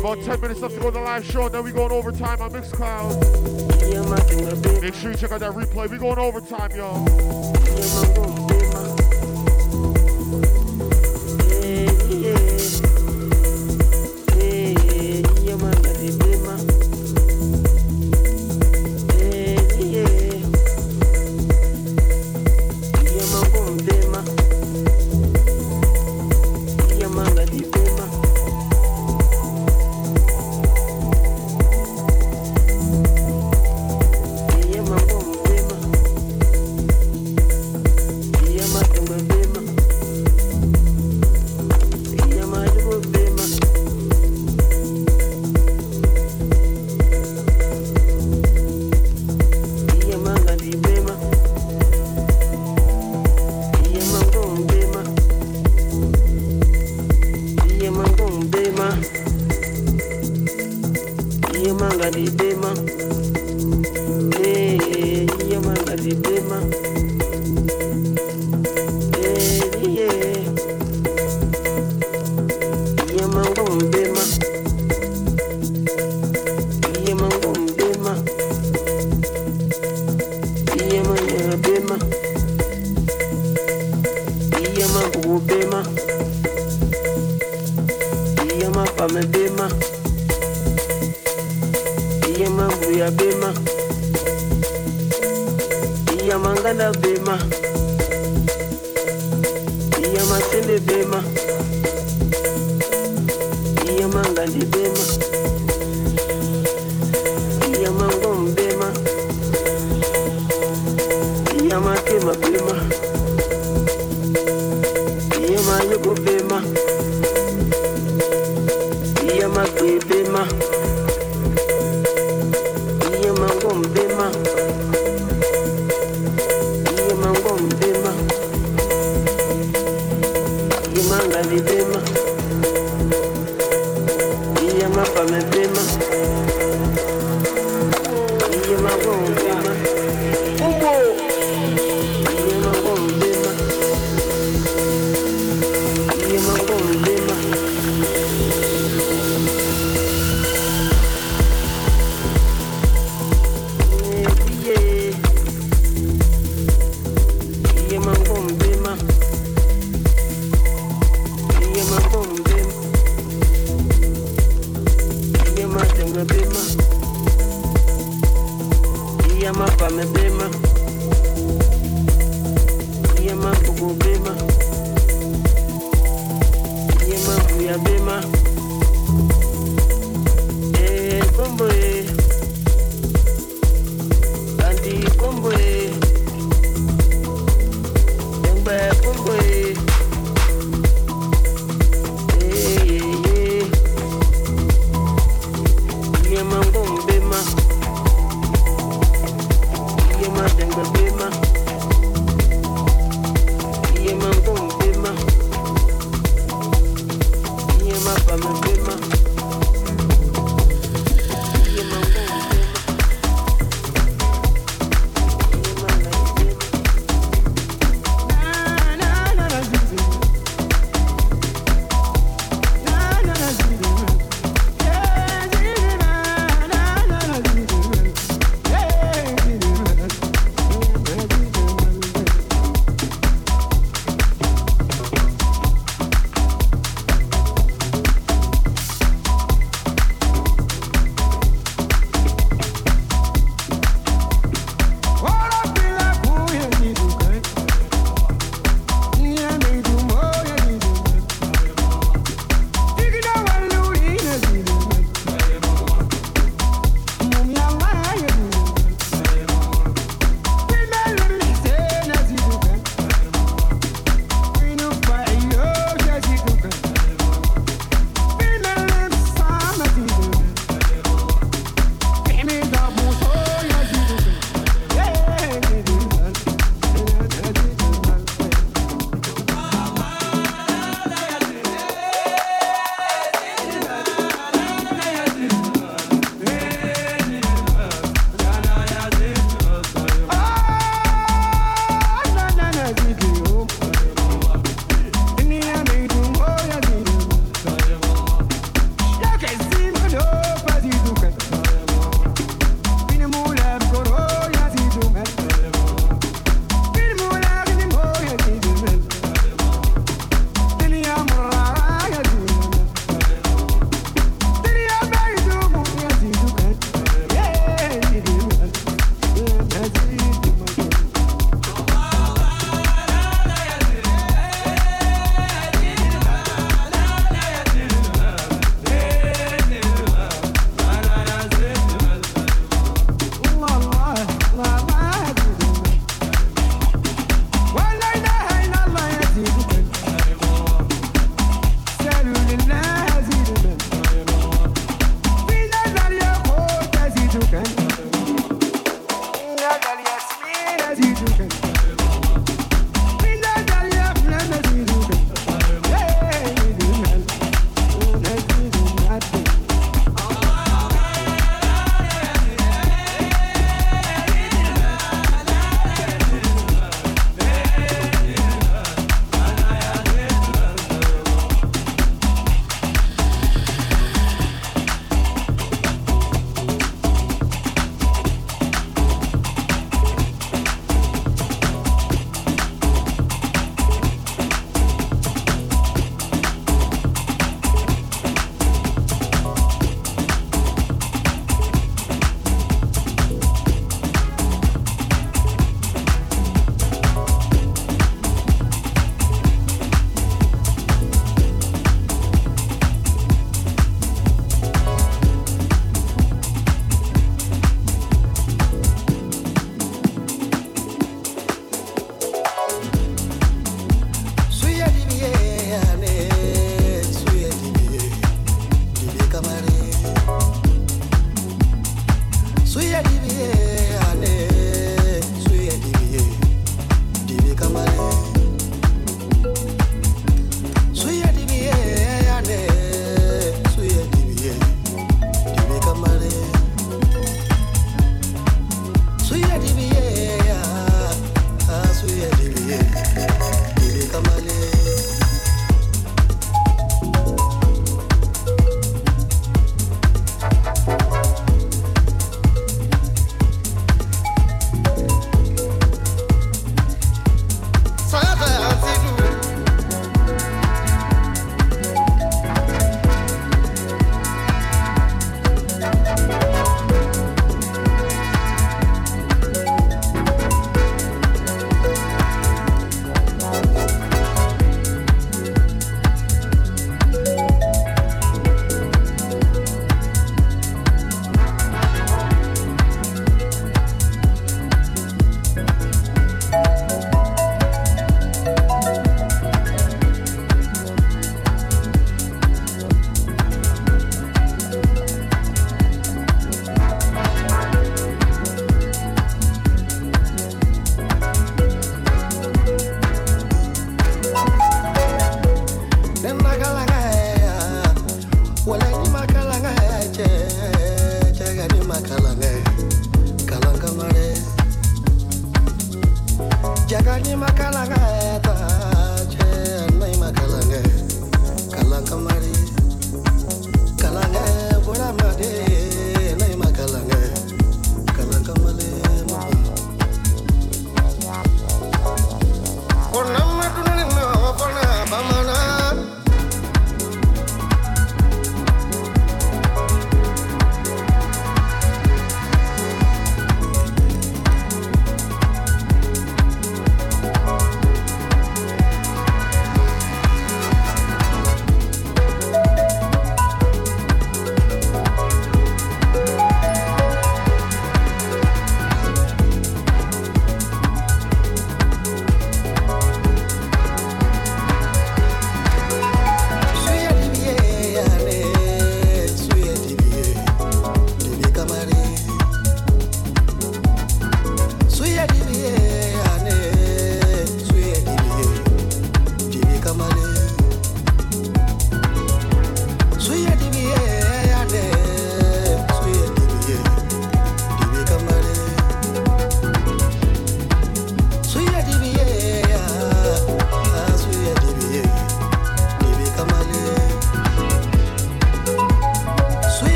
About 0.00 0.24
10 0.24 0.40
minutes 0.40 0.60
left 0.60 0.74
to 0.74 0.80
go 0.80 0.90
to 0.90 0.98
the 0.98 1.00
live 1.00 1.24
show, 1.24 1.48
then 1.48 1.62
we 1.62 1.70
going 1.70 1.92
overtime 1.92 2.42
on 2.42 2.50
Mixcloud. 2.50 3.20
Make 4.82 4.94
sure 4.94 5.12
you 5.12 5.16
check 5.16 5.30
out 5.30 5.40
that 5.40 5.52
replay. 5.52 5.88
We 5.88 5.98
going 5.98 6.18
overtime, 6.18 6.72
y'all. 6.72 8.23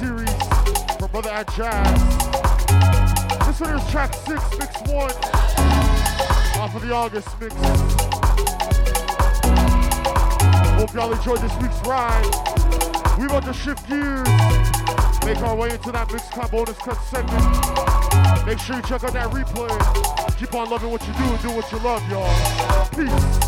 Series 0.00 0.30
from 0.98 1.10
Brother 1.10 1.30
at 1.30 1.46
Jazz. 1.54 2.00
This 3.46 3.60
one 3.60 3.78
is 3.78 3.90
track 3.90 4.12
six, 4.12 4.42
mix 4.58 4.80
one. 4.92 5.10
Off 6.60 6.74
of 6.74 6.82
the 6.82 6.92
August 6.92 7.28
mix. 7.40 7.54
Hope 10.76 10.92
y'all 10.92 11.12
enjoyed 11.12 11.40
this 11.40 11.56
week's 11.62 11.80
ride. 11.86 12.24
We 13.18 13.24
about 13.24 13.44
to 13.44 13.54
shift 13.54 13.88
gears. 13.88 14.28
Make 15.24 15.38
our 15.42 15.56
way 15.56 15.70
into 15.70 15.90
that 15.92 16.12
mix 16.12 16.28
cut 16.28 16.50
bonus 16.50 16.76
cut 16.78 16.98
segment. 17.04 18.46
Make 18.46 18.58
sure 18.58 18.76
you 18.76 18.82
check 18.82 19.02
out 19.04 19.12
that 19.14 19.30
replay. 19.30 20.36
Keep 20.38 20.54
on 20.54 20.68
loving 20.68 20.90
what 20.90 21.06
you 21.06 21.14
do 21.14 21.24
and 21.24 21.42
do 21.42 21.50
what 21.50 21.72
you 21.72 21.78
love, 21.78 22.02
y'all. 22.10 22.88
Peace. 22.90 23.45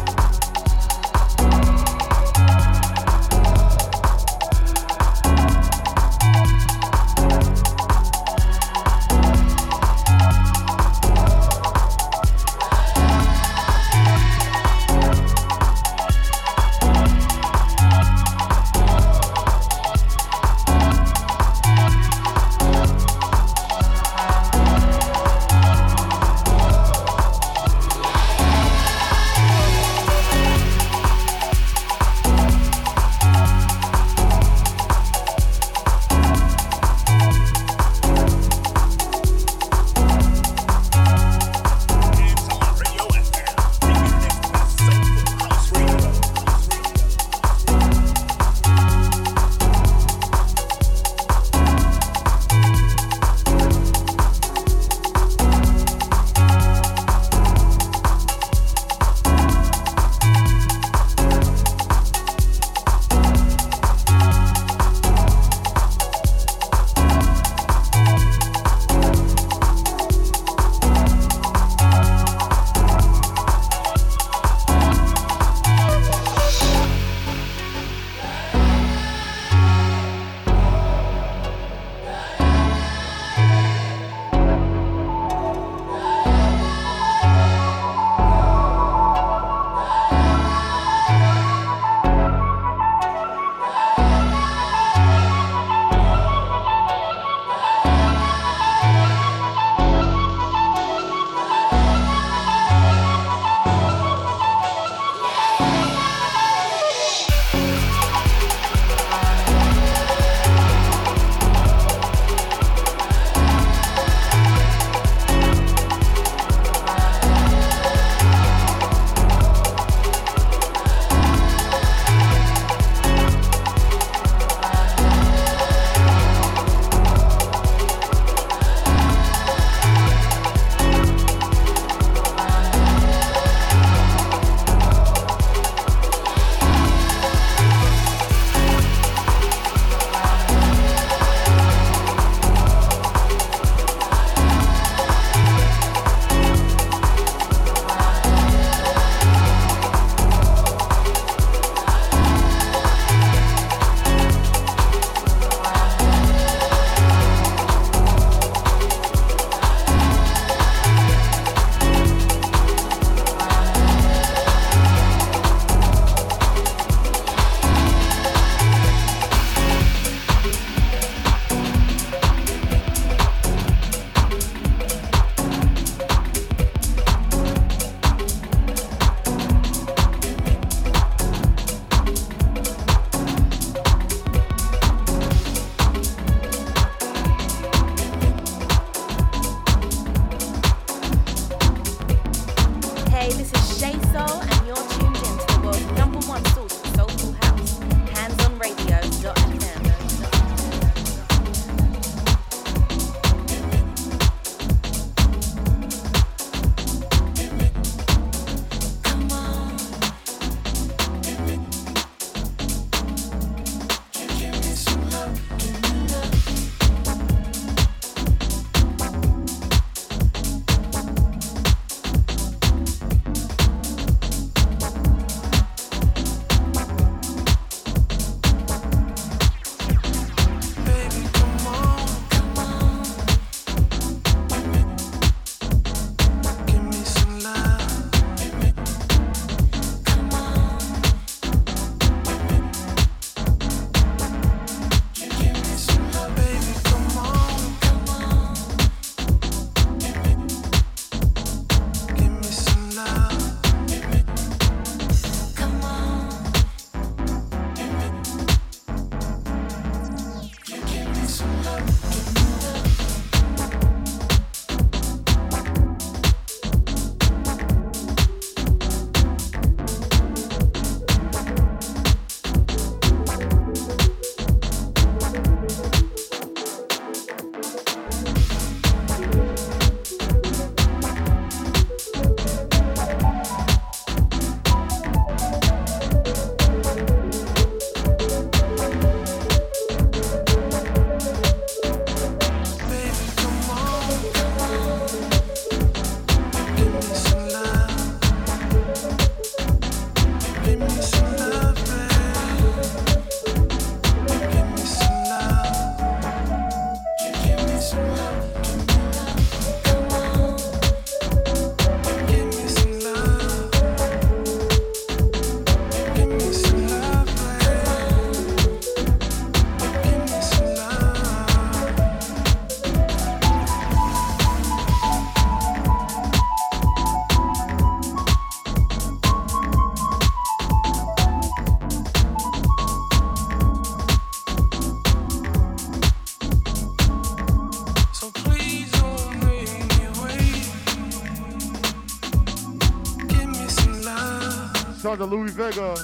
out 345.09 345.19
to 345.19 345.24
Louie 345.24 345.51
Vega. 345.51 345.96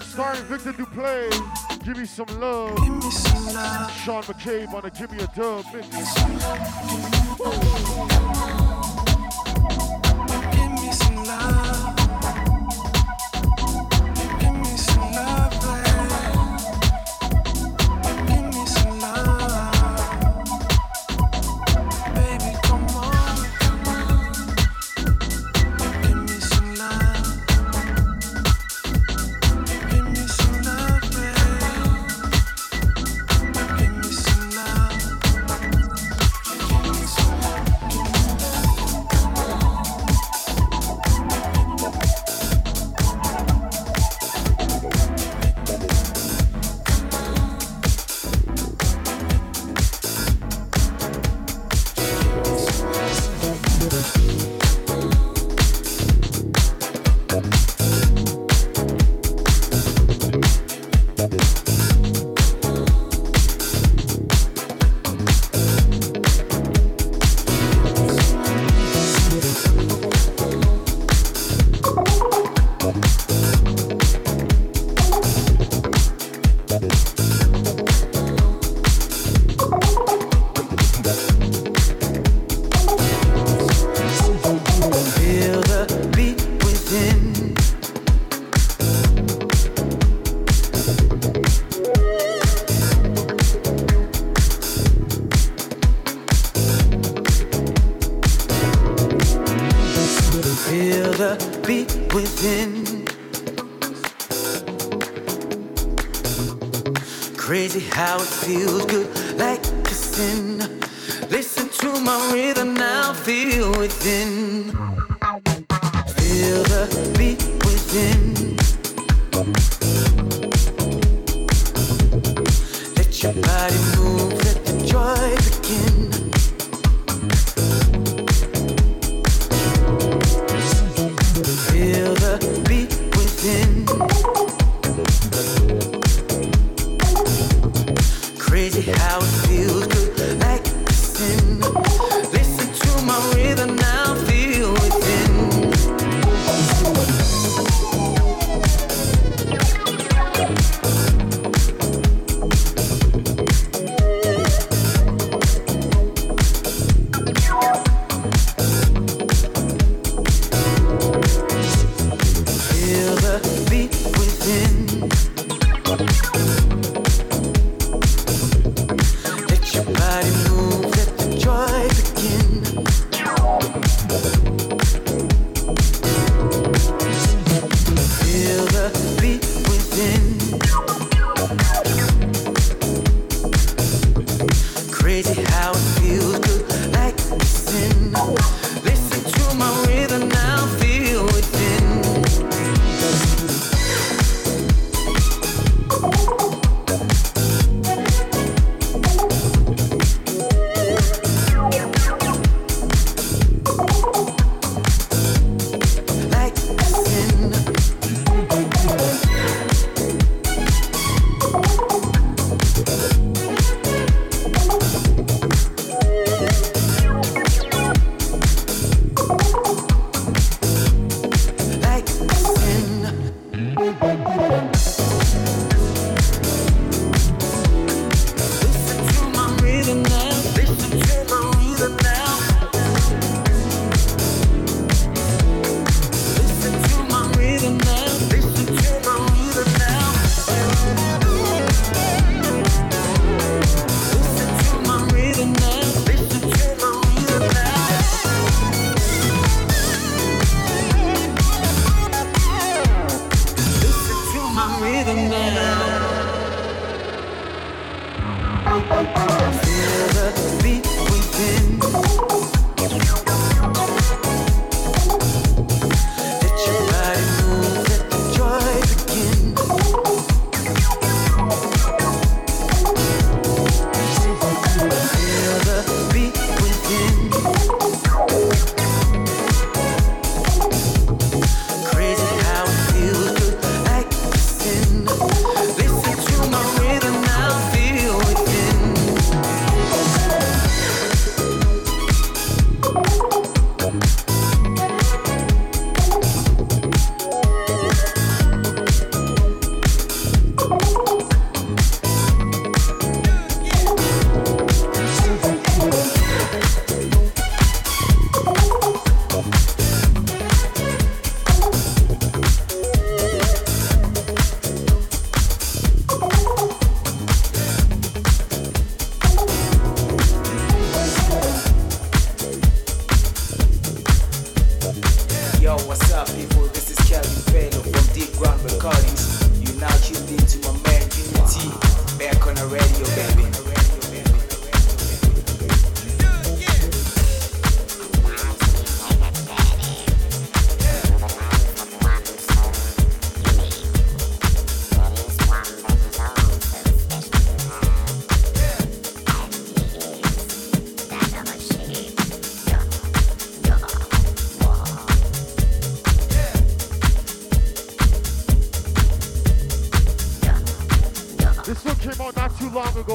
Starring 0.00 0.42
Victor 0.44 0.72
Duplay. 0.72 1.30
Give 1.84 1.98
me 1.98 2.06
some 2.06 2.40
love. 2.40 2.78
Me 2.88 3.10
some 3.10 3.54
love. 3.54 3.92
Sean 4.02 4.22
McCabe 4.22 4.72
on 4.72 4.82
the 4.82 4.90
Give 4.90 5.12
Me 5.12 5.18
a 5.18 5.26
Dub 5.36 5.64
mix. 5.74 5.90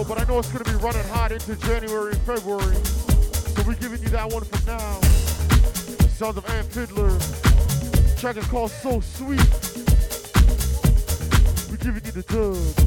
but 0.04 0.20
I 0.20 0.26
know 0.26 0.40
it's 0.40 0.52
gonna 0.52 0.66
be 0.66 0.84
running 0.84 1.04
hot 1.06 1.32
into 1.32 1.56
January 1.56 2.12
and 2.12 2.22
February. 2.24 2.76
So 2.84 3.64
we're 3.66 3.76
giving 3.76 4.02
you 4.02 4.10
that 4.10 4.30
one 4.30 4.44
for 4.44 4.66
now. 4.66 5.00
The 5.00 6.10
sounds 6.10 6.38
of 6.38 6.50
Amp 6.50 6.68
Fiddler. 6.70 7.18
Track 8.18 8.36
is 8.36 8.46
called 8.48 8.72
So 8.72 9.00
Sweet. 9.00 9.40
We're 11.70 11.78
giving 11.78 12.04
you 12.04 12.12
the 12.12 12.26
dub. 12.28 12.85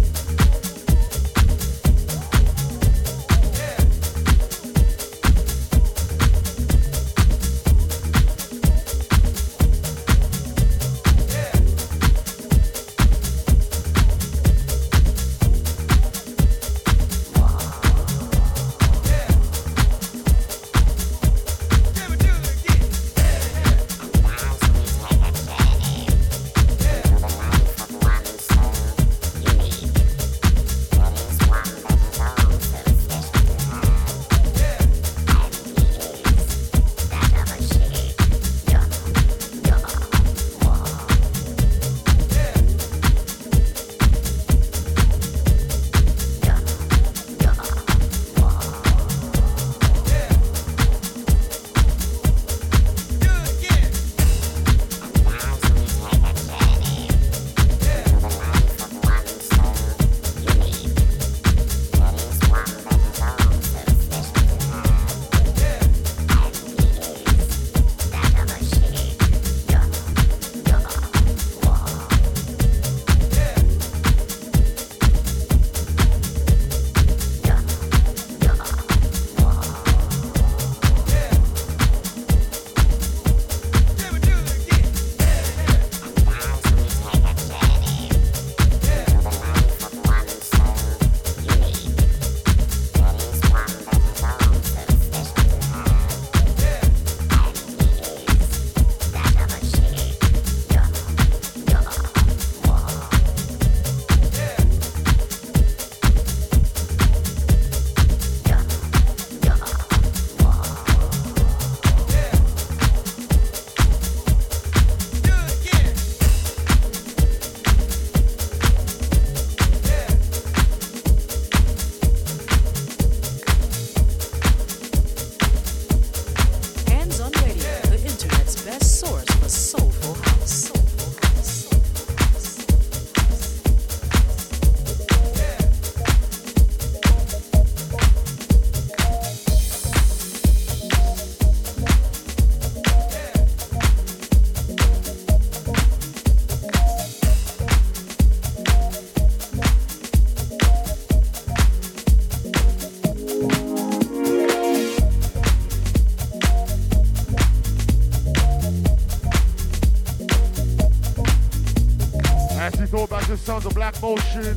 sounds 163.49 163.65
of 163.65 163.75
Black 163.75 164.03
Motion 164.03 164.55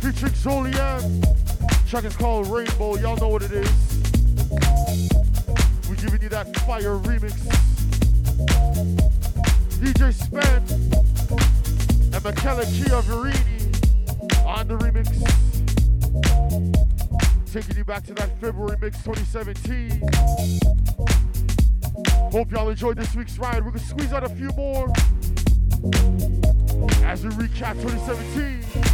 featuring 0.00 0.32
Julian. 0.32 1.22
Track 1.86 2.02
is 2.02 2.16
called 2.16 2.48
Rainbow. 2.48 2.96
Y'all 2.96 3.16
know 3.16 3.28
what 3.28 3.42
it 3.44 3.52
is. 3.52 3.70
We're 5.88 5.94
giving 5.94 6.20
you 6.20 6.28
that 6.30 6.52
fire 6.66 6.98
remix. 6.98 7.34
DJ 9.78 10.12
Spen 10.12 10.60
and 12.12 12.24
Michele 12.24 12.64
Chiavarini 12.64 13.70
on 14.44 14.66
the 14.66 14.76
remix. 14.78 15.06
Taking 17.52 17.76
you 17.76 17.84
back 17.84 18.04
to 18.06 18.14
that 18.14 18.40
February 18.40 18.76
mix 18.80 19.00
2017. 19.04 20.02
Hope 22.32 22.50
y'all 22.50 22.70
enjoyed 22.70 22.96
this 22.96 23.14
week's 23.14 23.38
ride. 23.38 23.64
We're 23.64 23.70
gonna 23.70 23.84
squeeze 23.84 24.12
out 24.12 24.24
a 24.24 24.28
few 24.30 24.48
more 24.56 24.92
as 27.10 27.24
we 27.24 27.30
recap 27.30 27.74
2017. 27.82 28.89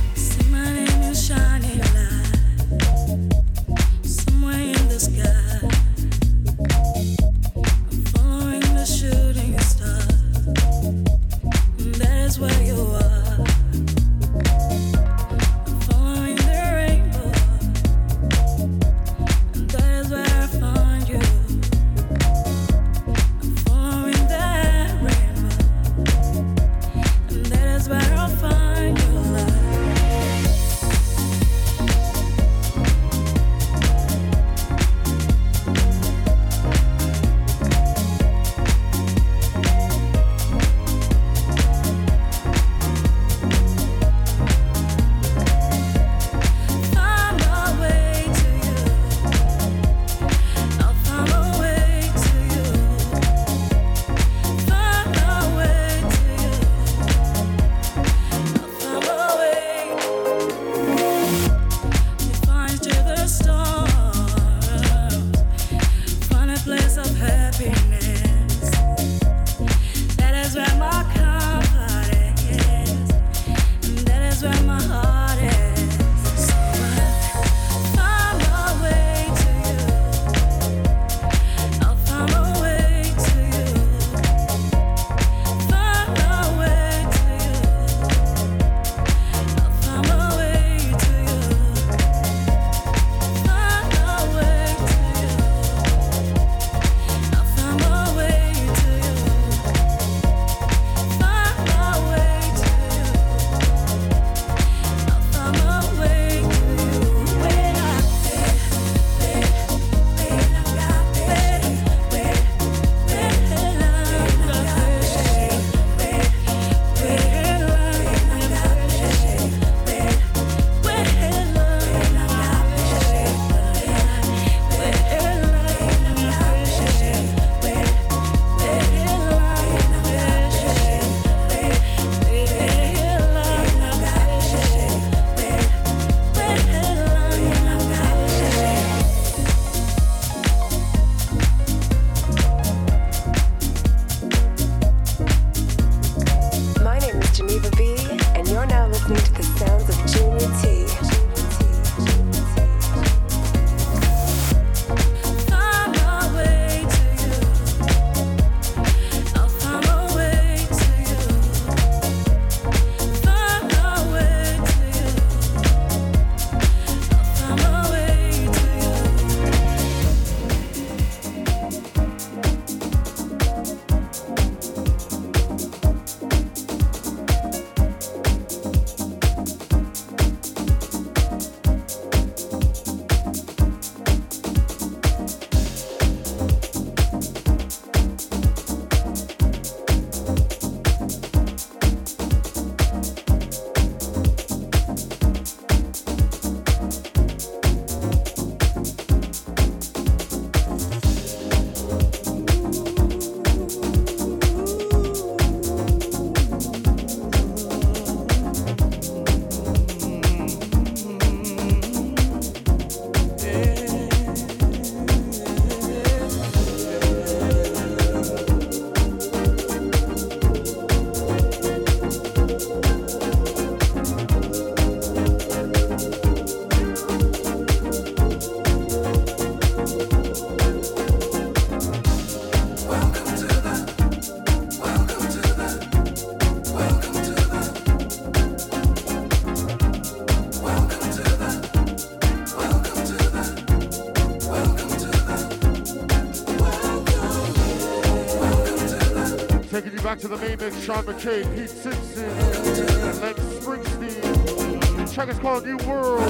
Sean 250.87 251.03
McCain, 251.03 251.43
Pete 251.57 251.69
Simpson, 251.69 252.23
and 252.23 253.21
Lem 253.21 253.35
Springsteen. 253.35 254.97
The 255.05 255.13
track 255.13 255.29
is 255.31 255.39
called 255.41 255.67
New 255.67 255.77
World. 255.79 256.21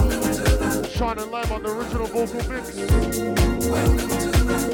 Sean 0.86 1.18
and 1.18 1.30
Lem 1.30 1.52
on 1.52 1.62
the 1.62 1.76
original 1.76 2.06
vocal 2.06 2.42
mix. 2.50 2.70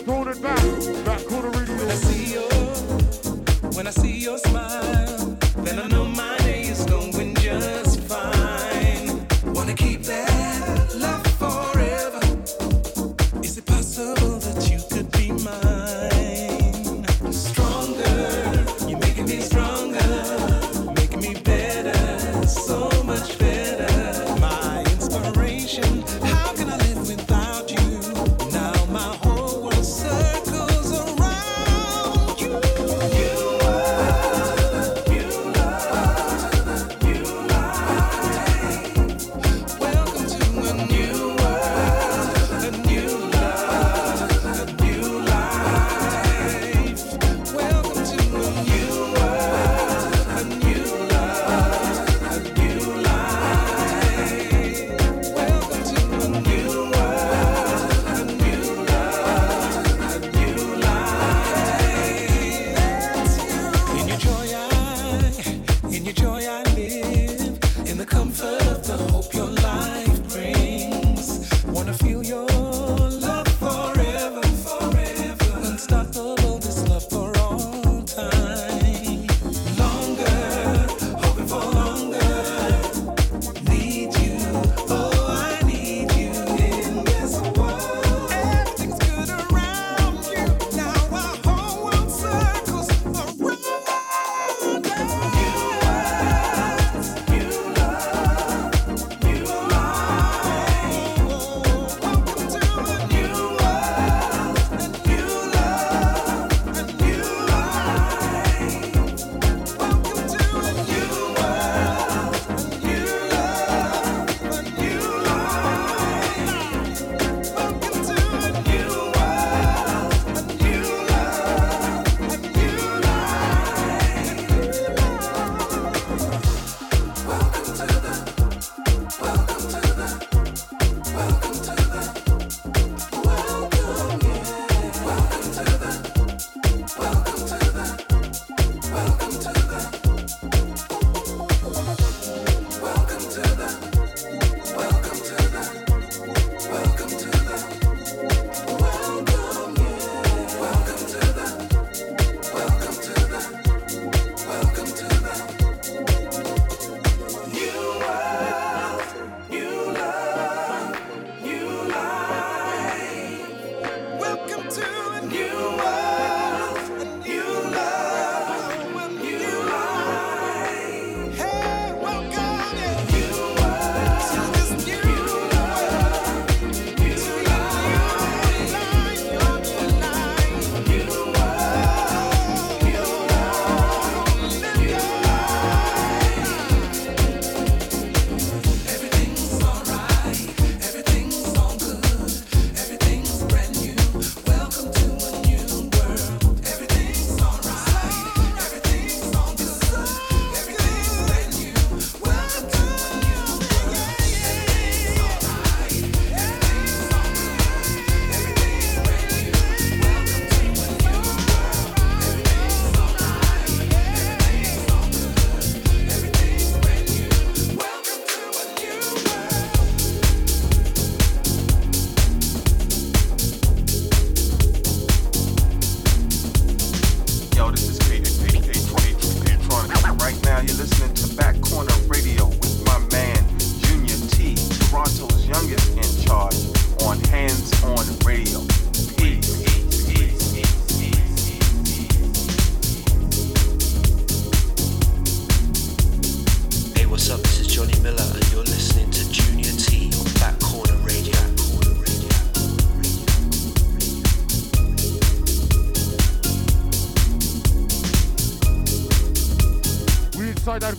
Throwing 0.04 0.28
it 0.28 0.40
back. 0.40 1.11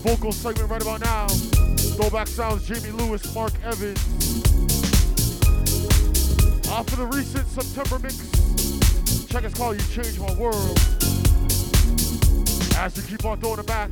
vocal 0.04 0.32
segment 0.32 0.68
right 0.70 0.82
about 0.82 1.00
now. 1.00 1.26
Throwback 1.96 2.28
sounds 2.28 2.66
Jamie 2.68 2.90
Lewis, 2.90 3.34
Mark 3.34 3.52
Evans. 3.64 3.98
Off 6.68 6.92
of 6.92 6.98
the 6.98 7.06
recent 7.06 7.46
September 7.48 7.98
mix, 8.00 8.18
check 9.28 9.44
us 9.44 9.54
call, 9.54 9.72
You 9.72 9.80
Change 9.80 10.20
My 10.20 10.34
World. 10.34 10.78
As 12.76 12.94
we 12.94 13.02
keep 13.08 13.24
on 13.24 13.40
throwing 13.40 13.60
it 13.60 13.66
back. 13.66 13.90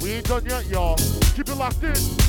We 0.00 0.12
ain't 0.12 0.26
done 0.26 0.46
yet, 0.46 0.66
y'all. 0.68 0.96
Keep 1.36 1.50
it 1.50 1.54
locked 1.56 1.82
in. 1.82 2.21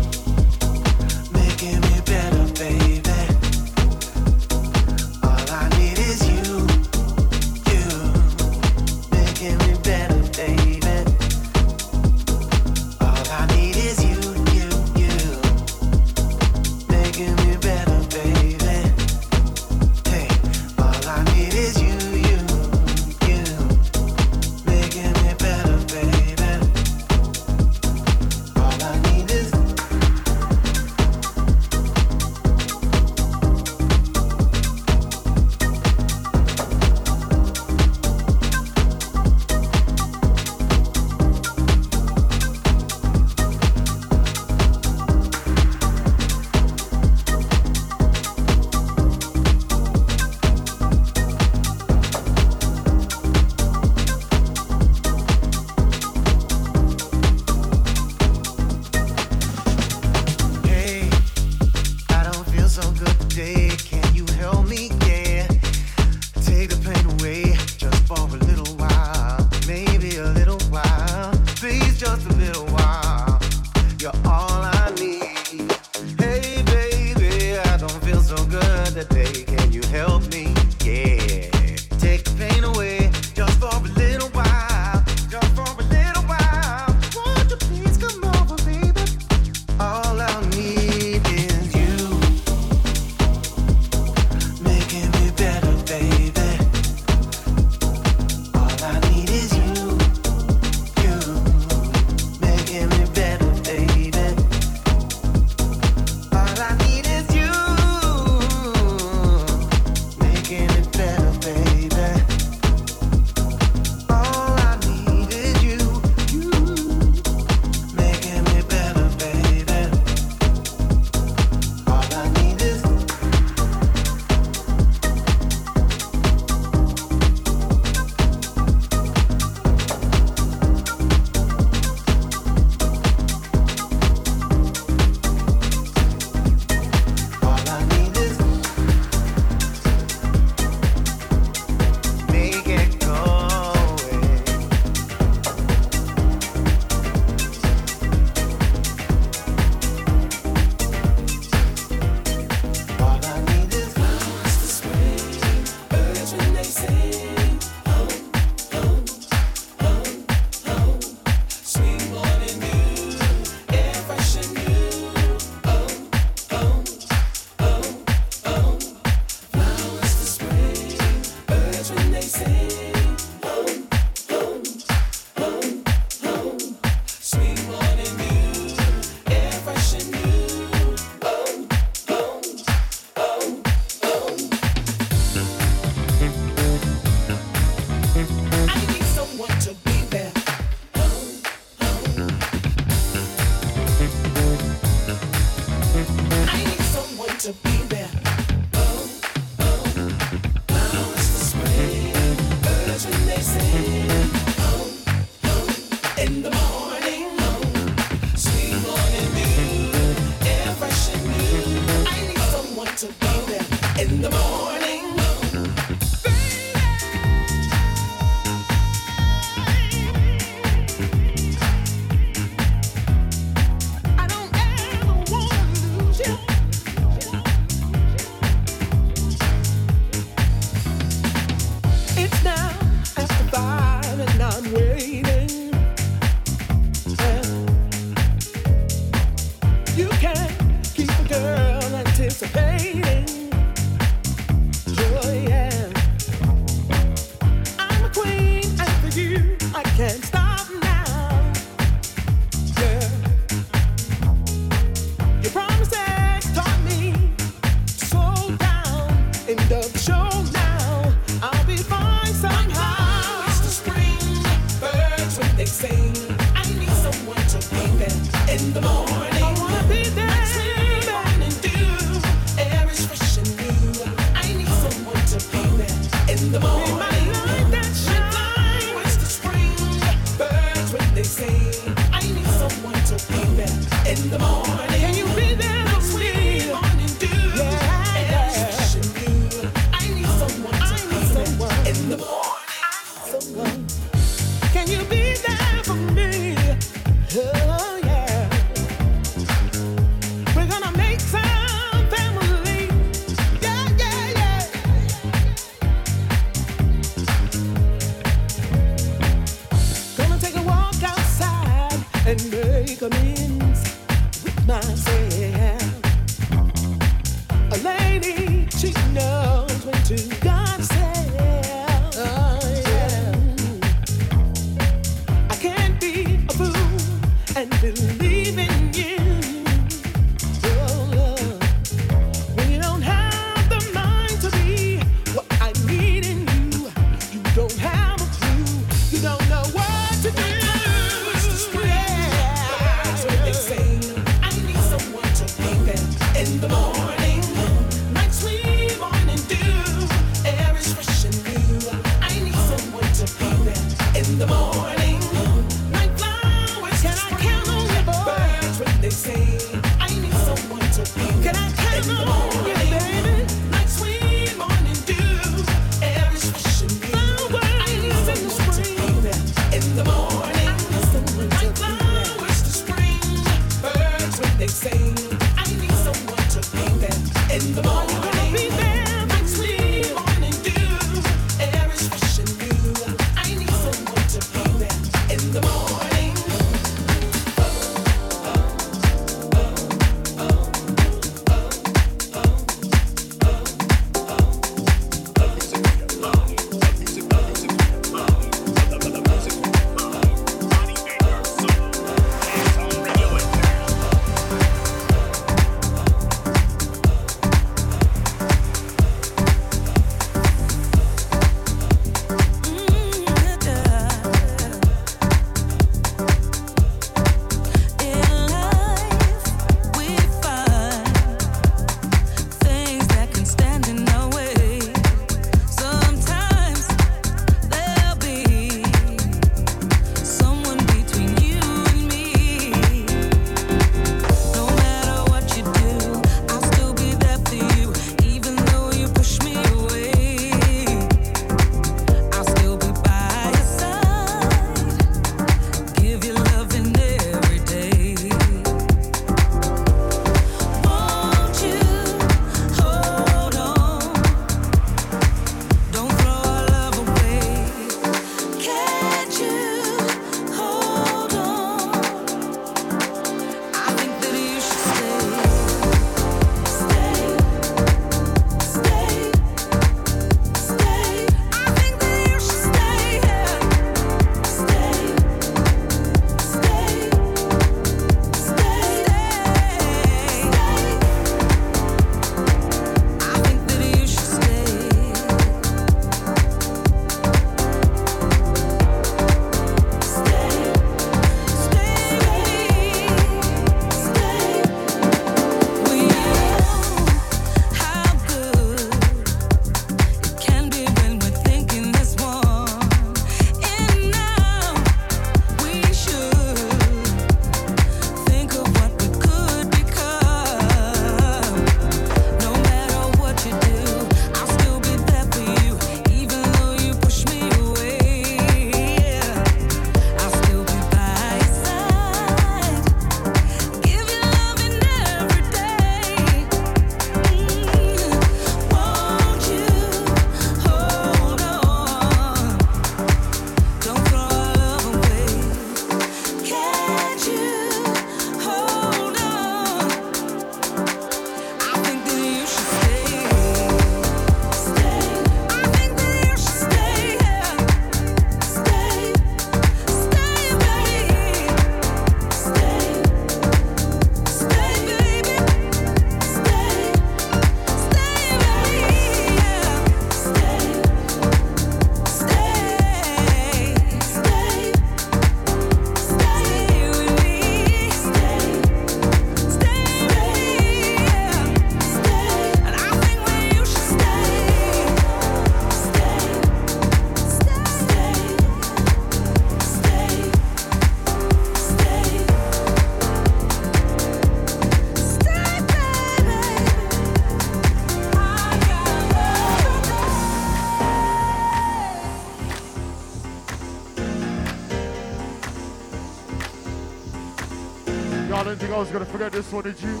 I 598.78 598.80
was 598.82 598.90
gonna 598.92 599.04
forget 599.06 599.32
this 599.32 599.50
one, 599.50 599.64
did 599.64 599.82
you? 599.82 600.00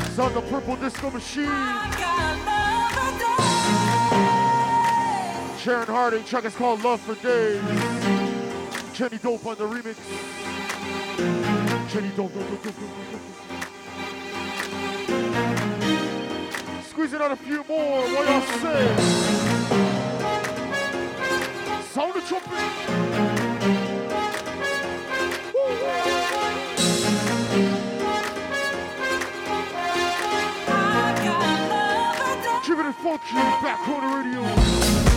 It's 0.00 0.18
on 0.18 0.34
the 0.34 0.40
purple 0.50 0.74
disco 0.74 1.08
machine. 1.08 1.44
Sharon 5.60 5.86
Harding 5.86 6.24
track 6.24 6.46
is 6.46 6.56
called 6.56 6.82
Love 6.82 7.00
for 7.02 7.14
Days. 7.14 7.62
Kenny 8.94 9.18
Dope 9.18 9.46
on 9.46 9.58
the 9.58 9.64
remix. 9.64 9.94
Kenny 11.92 12.10
Dope, 12.16 12.34
Dope, 12.34 12.50
Dope, 12.50 12.64
Dope, 12.64 12.74
Dope. 13.12 13.22
Squeezing 16.88 17.20
out 17.20 17.30
a 17.30 17.36
few 17.36 17.62
more, 17.68 18.02
what 18.08 18.28
y'all 18.28 18.42
say? 18.58 18.96
Sound 21.92 22.14
the 22.14 22.20
trumpet. 22.22 23.39
Fortune 33.10 33.34
back 33.34 33.88
on 33.88 34.22
the 34.22 34.30
radio. 34.30 35.09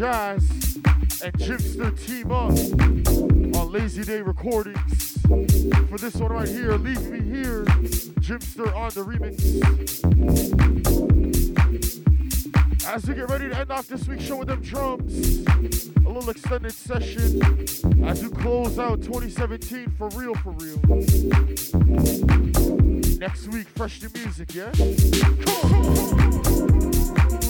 Jazz, 0.00 0.48
and 1.22 1.32
Jimster 1.34 1.92
team 2.06 2.32
up 2.32 2.52
on 3.54 3.70
Lazy 3.70 4.02
Day 4.02 4.22
Recordings. 4.22 5.18
For 5.90 5.98
this 5.98 6.14
one 6.14 6.32
right 6.32 6.48
here, 6.48 6.72
Leave 6.78 7.02
Me 7.10 7.20
Here, 7.20 7.64
Jimster 8.22 8.74
on 8.74 8.88
the 8.94 9.04
remix. 9.04 9.36
As 12.86 13.06
we 13.06 13.14
get 13.14 13.28
ready 13.28 13.50
to 13.50 13.58
end 13.58 13.70
off 13.70 13.88
this 13.88 14.08
week's 14.08 14.24
show 14.24 14.38
with 14.38 14.48
them 14.48 14.62
drums, 14.62 15.46
a 15.46 16.08
little 16.08 16.30
extended 16.30 16.72
session 16.72 17.42
as 18.06 18.22
we 18.22 18.30
close 18.30 18.78
out 18.78 19.02
2017 19.02 19.90
for 19.98 20.08
real, 20.14 20.34
for 20.36 20.52
real. 20.52 20.78
Next 23.18 23.48
week, 23.48 23.68
fresh 23.68 24.00
new 24.00 24.08
music, 24.14 24.54
yeah? 24.54 24.72
Come 25.44 25.74
on. 25.74 26.30
my 27.40 27.49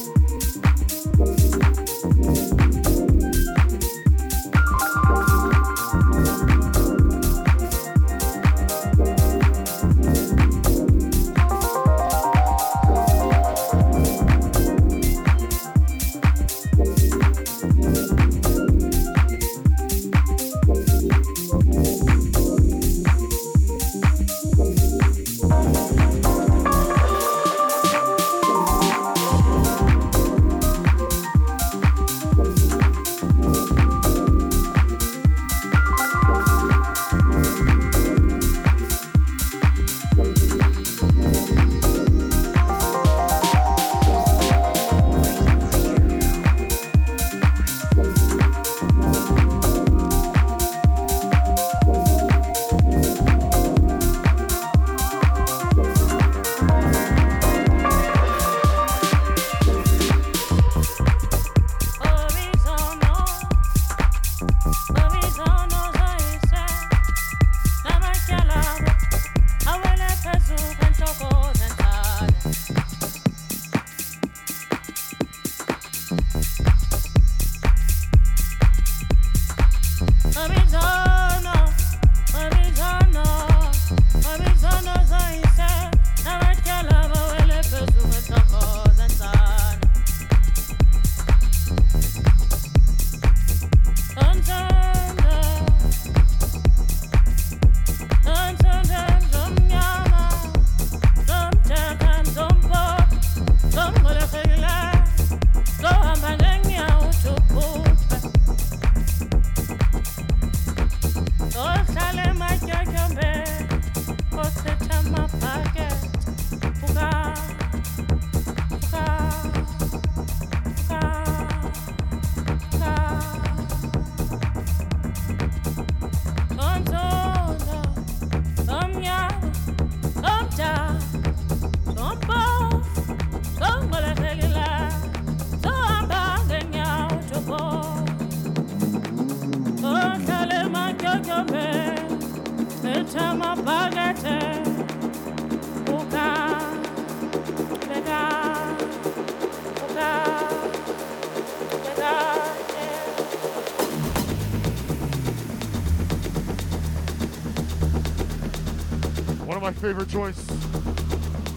favorite 159.91 160.09
joints 160.09 160.49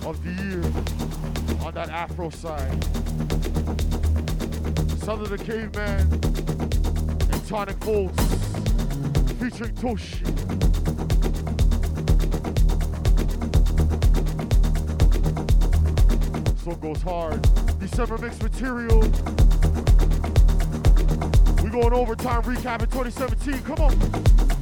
of 0.07 0.17
the 0.23 0.31
year 0.41 0.63
on 1.63 1.71
that 1.75 1.89
Afro 1.89 2.31
side. 2.31 2.83
Of 5.07 5.29
the 5.29 5.37
Caveman 5.37 5.99
and 7.31 7.47
Tonic 7.47 7.77
Folds 7.83 8.17
featuring 9.37 9.75
Toshi. 9.75 10.25
One 16.65 16.79
goes 16.79 17.01
hard. 17.03 17.39
December 17.79 18.17
mix 18.17 18.41
material. 18.41 19.01
We 21.61 21.69
going 21.69 21.93
overtime 21.93 22.41
recap 22.41 22.81
in 22.81 22.89
2017. 22.89 23.61
Come 23.61 23.79
on. 23.79 24.52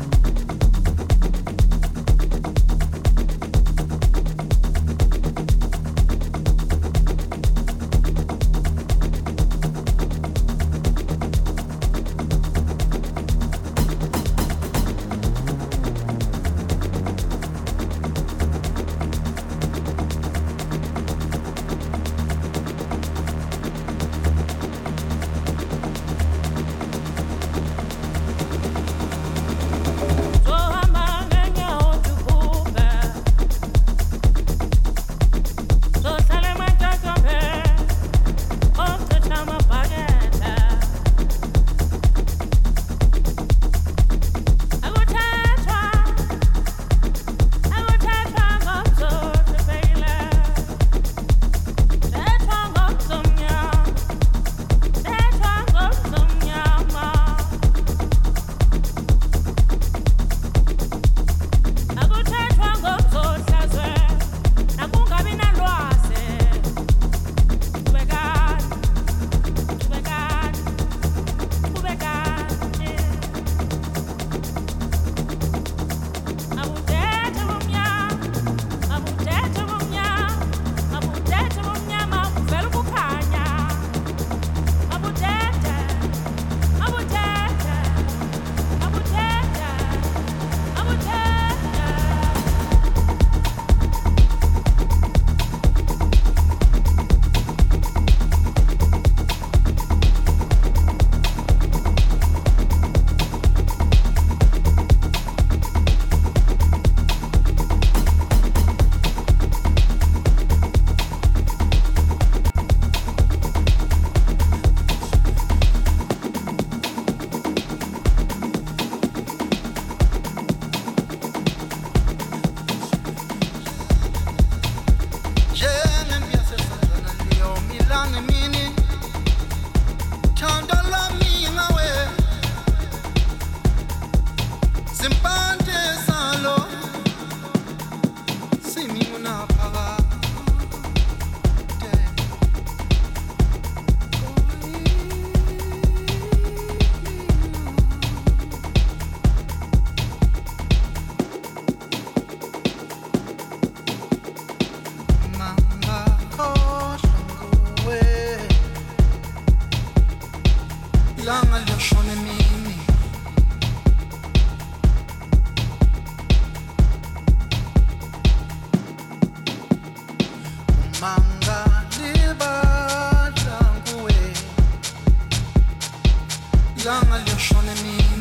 Ilanga 176.81 177.17
liyashona 177.25 177.71
emini 177.71 178.20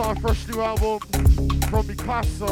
Our 0.00 0.14
fresh 0.20 0.46
new 0.46 0.60
album 0.60 1.00
from 1.70 1.86
Mi 1.88 1.94
Casa. 1.96 2.46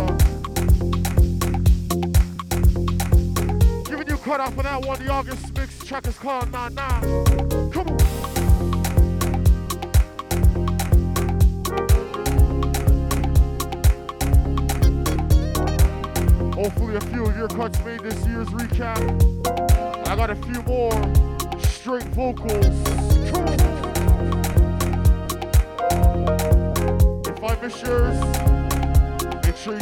Giving 3.89 4.08
you 4.08 4.16
cut 4.16 4.41
off 4.41 4.55
for 4.55 4.65
that 4.65 4.84
one, 4.84 4.99
the 5.05 5.10
August 5.12 5.57
mix 5.57 5.78
track 5.84 6.08
is 6.08 6.18
called 6.18 6.50
Nah 6.50 6.68
Nah. 6.70 7.00
Come 7.70 7.86
on. 7.86 7.99
Hopefully 16.52 16.97
a 16.97 17.00
few 17.00 17.26
of 17.26 17.36
your 17.36 17.49
cuts 17.49 17.78
made 17.84 18.00
this 18.00 18.26
year's 18.26 18.49
recap. 18.49 18.99
I 20.08 20.16
got 20.16 20.31
a 20.31 20.34
few 20.34 20.62
more 20.65 20.91
straight 21.62 22.08
vocals. 22.08 22.85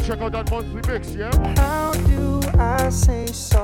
check 0.07 0.21
out 0.21 0.33
that 0.33 0.51
monthly 0.51 0.83
mix, 0.93 1.15
yeah? 1.15 1.31
How 1.57 1.93
do 1.93 2.41
I 2.59 2.91
say 2.91 3.27
so? 3.27 3.64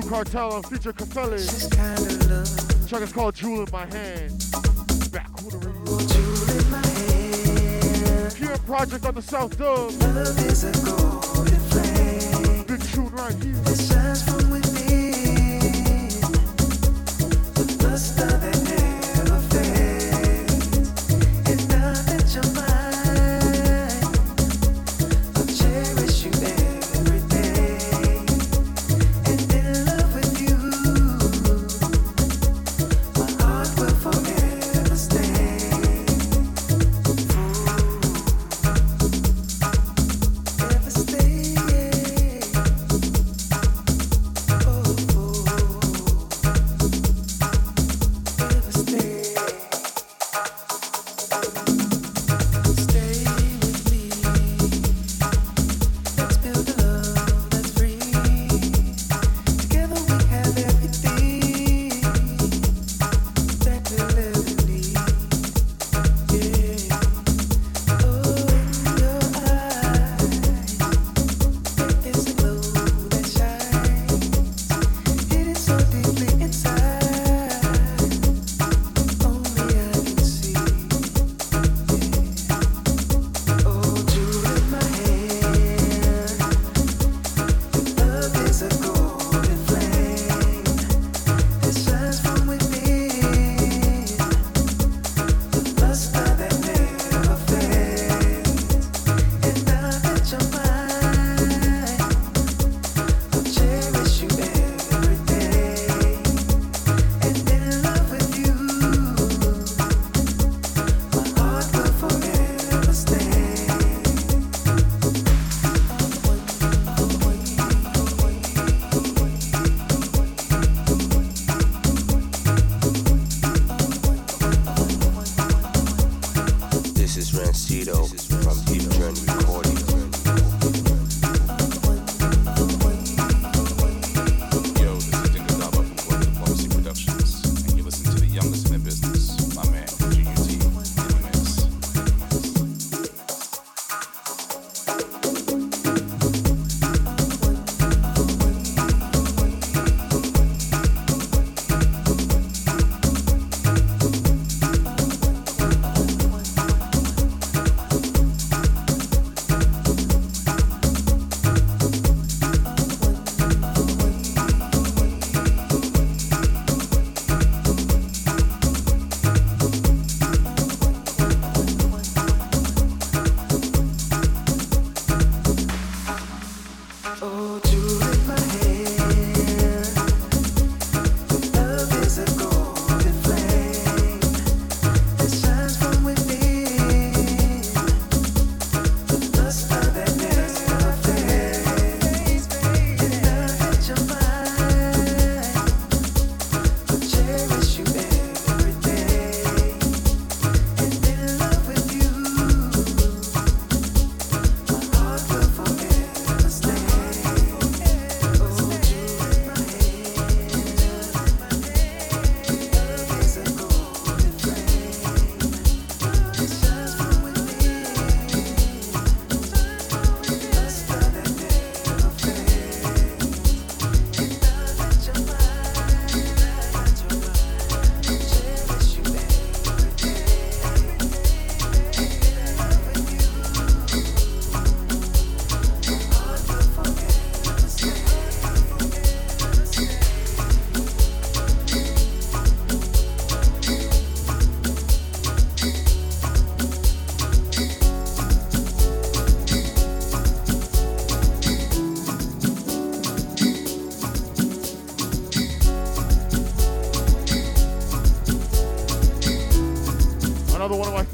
Crew 0.00 0.10
Cartel 0.10 0.52
on 0.52 0.62
Future 0.62 0.92
Caselli. 0.92 1.38
Track 2.88 3.02
is 3.02 3.12
called 3.12 3.34
Jewel 3.34 3.64
in 3.64 3.68
My 3.72 3.86
Hand. 3.86 4.44
Back 5.10 5.34
with 5.42 5.60
the. 5.60 5.68
Pure 8.36 8.58
Project 8.58 9.06
on 9.06 9.14
the 9.16 9.22
South 9.22 9.58
Dub. 9.58 9.90
Love 10.00 10.38
is 10.46 10.62
a 10.64 10.72
golden 10.84 11.58
flame. 11.70 12.64
Big 12.64 12.82
tune 12.92 13.10
right 13.10 13.34
here. 13.42 13.54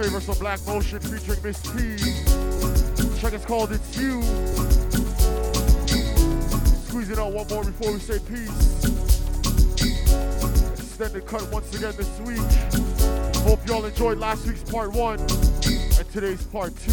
favors 0.04 0.24
from 0.26 0.38
Black 0.38 0.66
Motion 0.66 1.00
featuring 1.00 1.42
Miss 1.42 1.62
T. 1.62 1.70
The 1.70 3.16
track 3.20 3.32
is 3.32 3.44
called 3.46 3.72
It's 3.72 3.96
You. 3.96 4.20
Squeeze 6.88 7.10
it 7.10 7.18
out 7.18 7.32
one 7.32 7.46
more 7.48 7.64
before 7.64 7.90
we 7.92 7.98
say 7.98 8.18
peace. 8.18 8.84
Extended 10.72 11.26
cut 11.26 11.50
once 11.50 11.74
again 11.74 11.94
this 11.96 12.20
week. 12.20 12.38
Hope 13.44 13.66
y'all 13.66 13.84
enjoyed 13.84 14.18
last 14.18 14.46
week's 14.46 14.62
part 14.70 14.92
one 14.92 15.18
and 15.20 16.12
today's 16.12 16.44
part 16.48 16.74
two. 16.76 16.92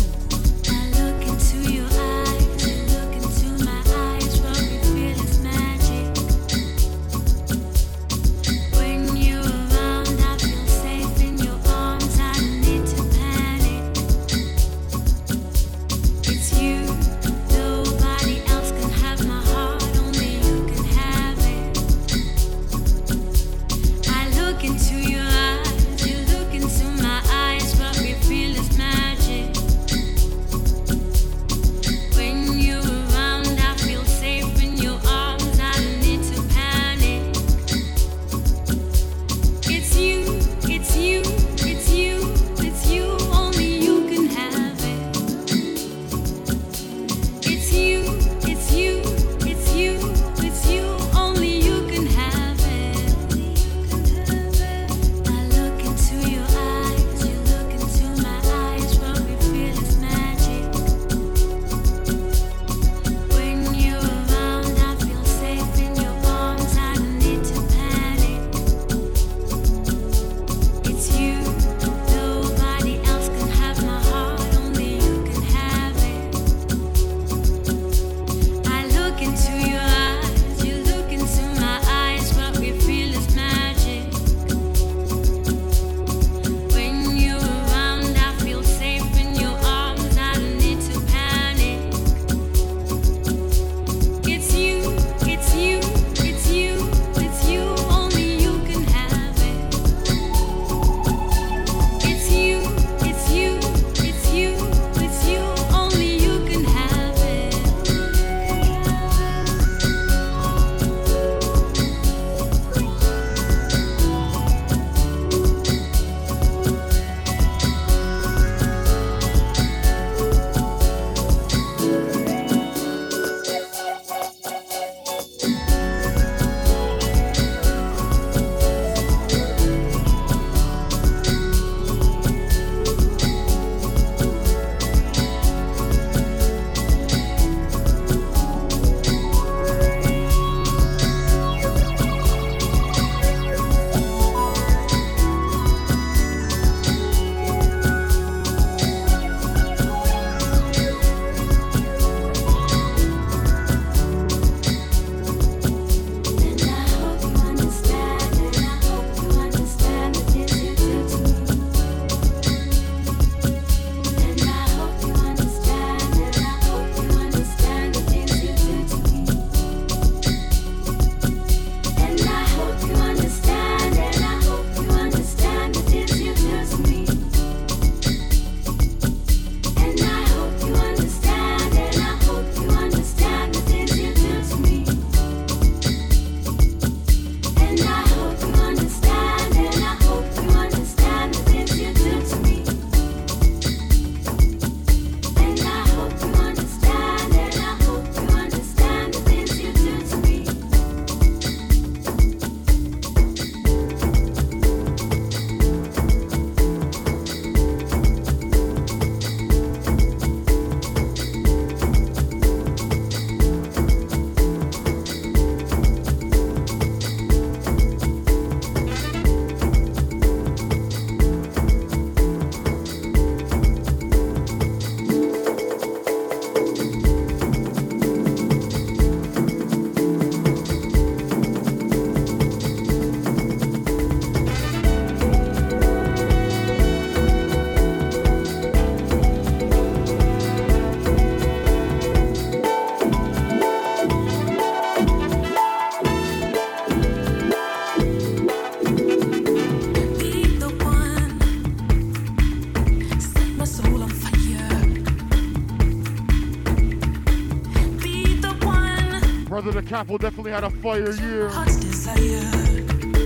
brother 259.62 259.82
Da 259.82 259.88
Capo 259.88 260.18
definitely 260.18 260.52
had 260.52 260.64
a 260.64 260.70
fire 260.70 261.12
year. 261.12 261.50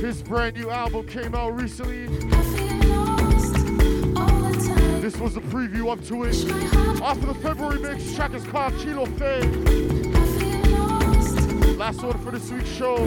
His 0.02 0.22
brand 0.22 0.58
new 0.58 0.70
album 0.70 1.08
came 1.08 1.34
out 1.34 1.56
recently. 1.56 2.08
This 5.00 5.18
was 5.18 5.38
a 5.38 5.42
preview 5.42 5.92
up 5.92 6.04
to 6.06 6.24
it. 6.24 6.36
After 7.02 7.28
the 7.28 7.36
February 7.36 7.80
mix, 7.80 8.16
track 8.16 8.34
is 8.34 8.44
called 8.46 8.78
Chilo 8.80 9.06
Fe. 9.06 9.42
Last 11.78 12.04
order 12.04 12.20
for 12.20 12.32
this 12.32 12.52
week's 12.52 12.70
show. 12.70 12.98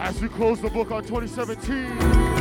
As 0.00 0.20
we 0.20 0.28
close 0.28 0.60
the 0.60 0.70
book 0.70 0.90
on 0.90 1.04
2017. 1.04 2.37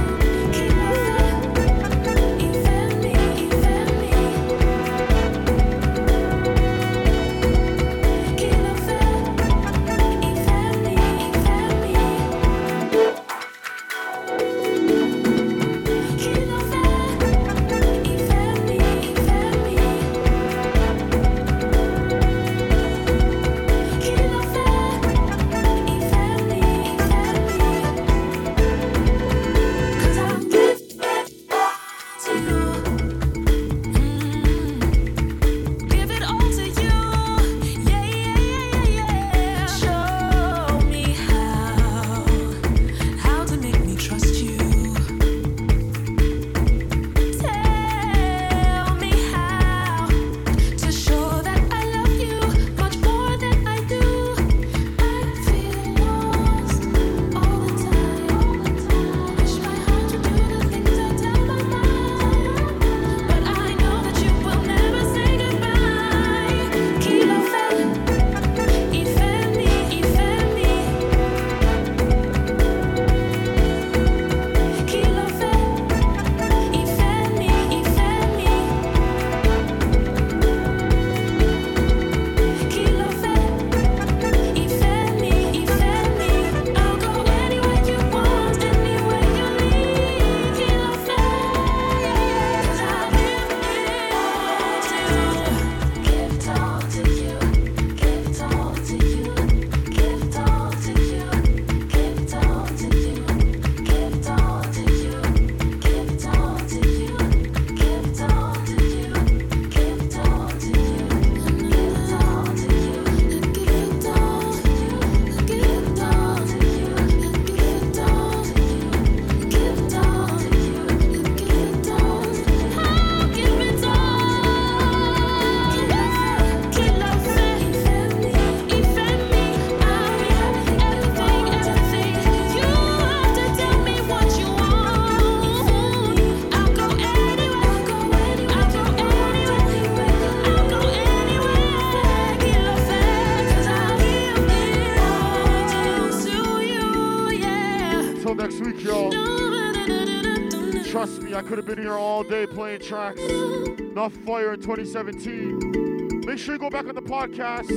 playing 152.58 152.80
tracks. 152.80 153.22
enough 153.22 154.14
Fire 154.26 154.53
in 154.53 154.60
2017. 154.60 156.26
Make 156.26 156.40
sure 156.40 156.56
you 156.56 156.60
go 156.60 156.72
back 156.72 156.88
on 156.88 156.95
the 156.95 157.02
podcast. 157.03 157.69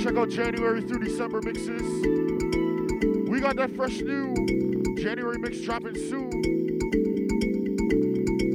Check 0.00 0.14
out 0.14 0.30
January 0.30 0.80
through 0.82 1.00
December 1.00 1.42
mixes. 1.42 1.82
We 3.28 3.40
got 3.40 3.56
that 3.56 3.72
fresh 3.74 3.98
new 3.98 4.36
January 4.98 5.38
mix 5.38 5.60
dropping 5.62 5.96
soon. 5.96 6.30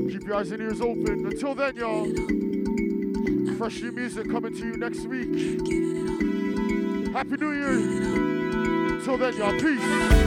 Keep 0.09 0.27
your 0.27 0.35
eyes 0.38 0.49
and 0.53 0.61
ears 0.61 0.80
open. 0.80 1.25
Until 1.27 1.53
then, 1.55 1.75
y'all, 1.75 2.05
fresh 3.57 3.81
new 3.81 3.91
music 3.91 4.31
coming 4.31 4.55
to 4.55 4.65
you 4.65 4.77
next 4.77 5.05
week. 5.07 5.27
Happy 7.13 7.35
New 7.35 7.51
Year. 7.51 8.93
Until 8.95 9.17
then, 9.17 9.35
y'all, 9.35 9.59
peace. 9.59 10.22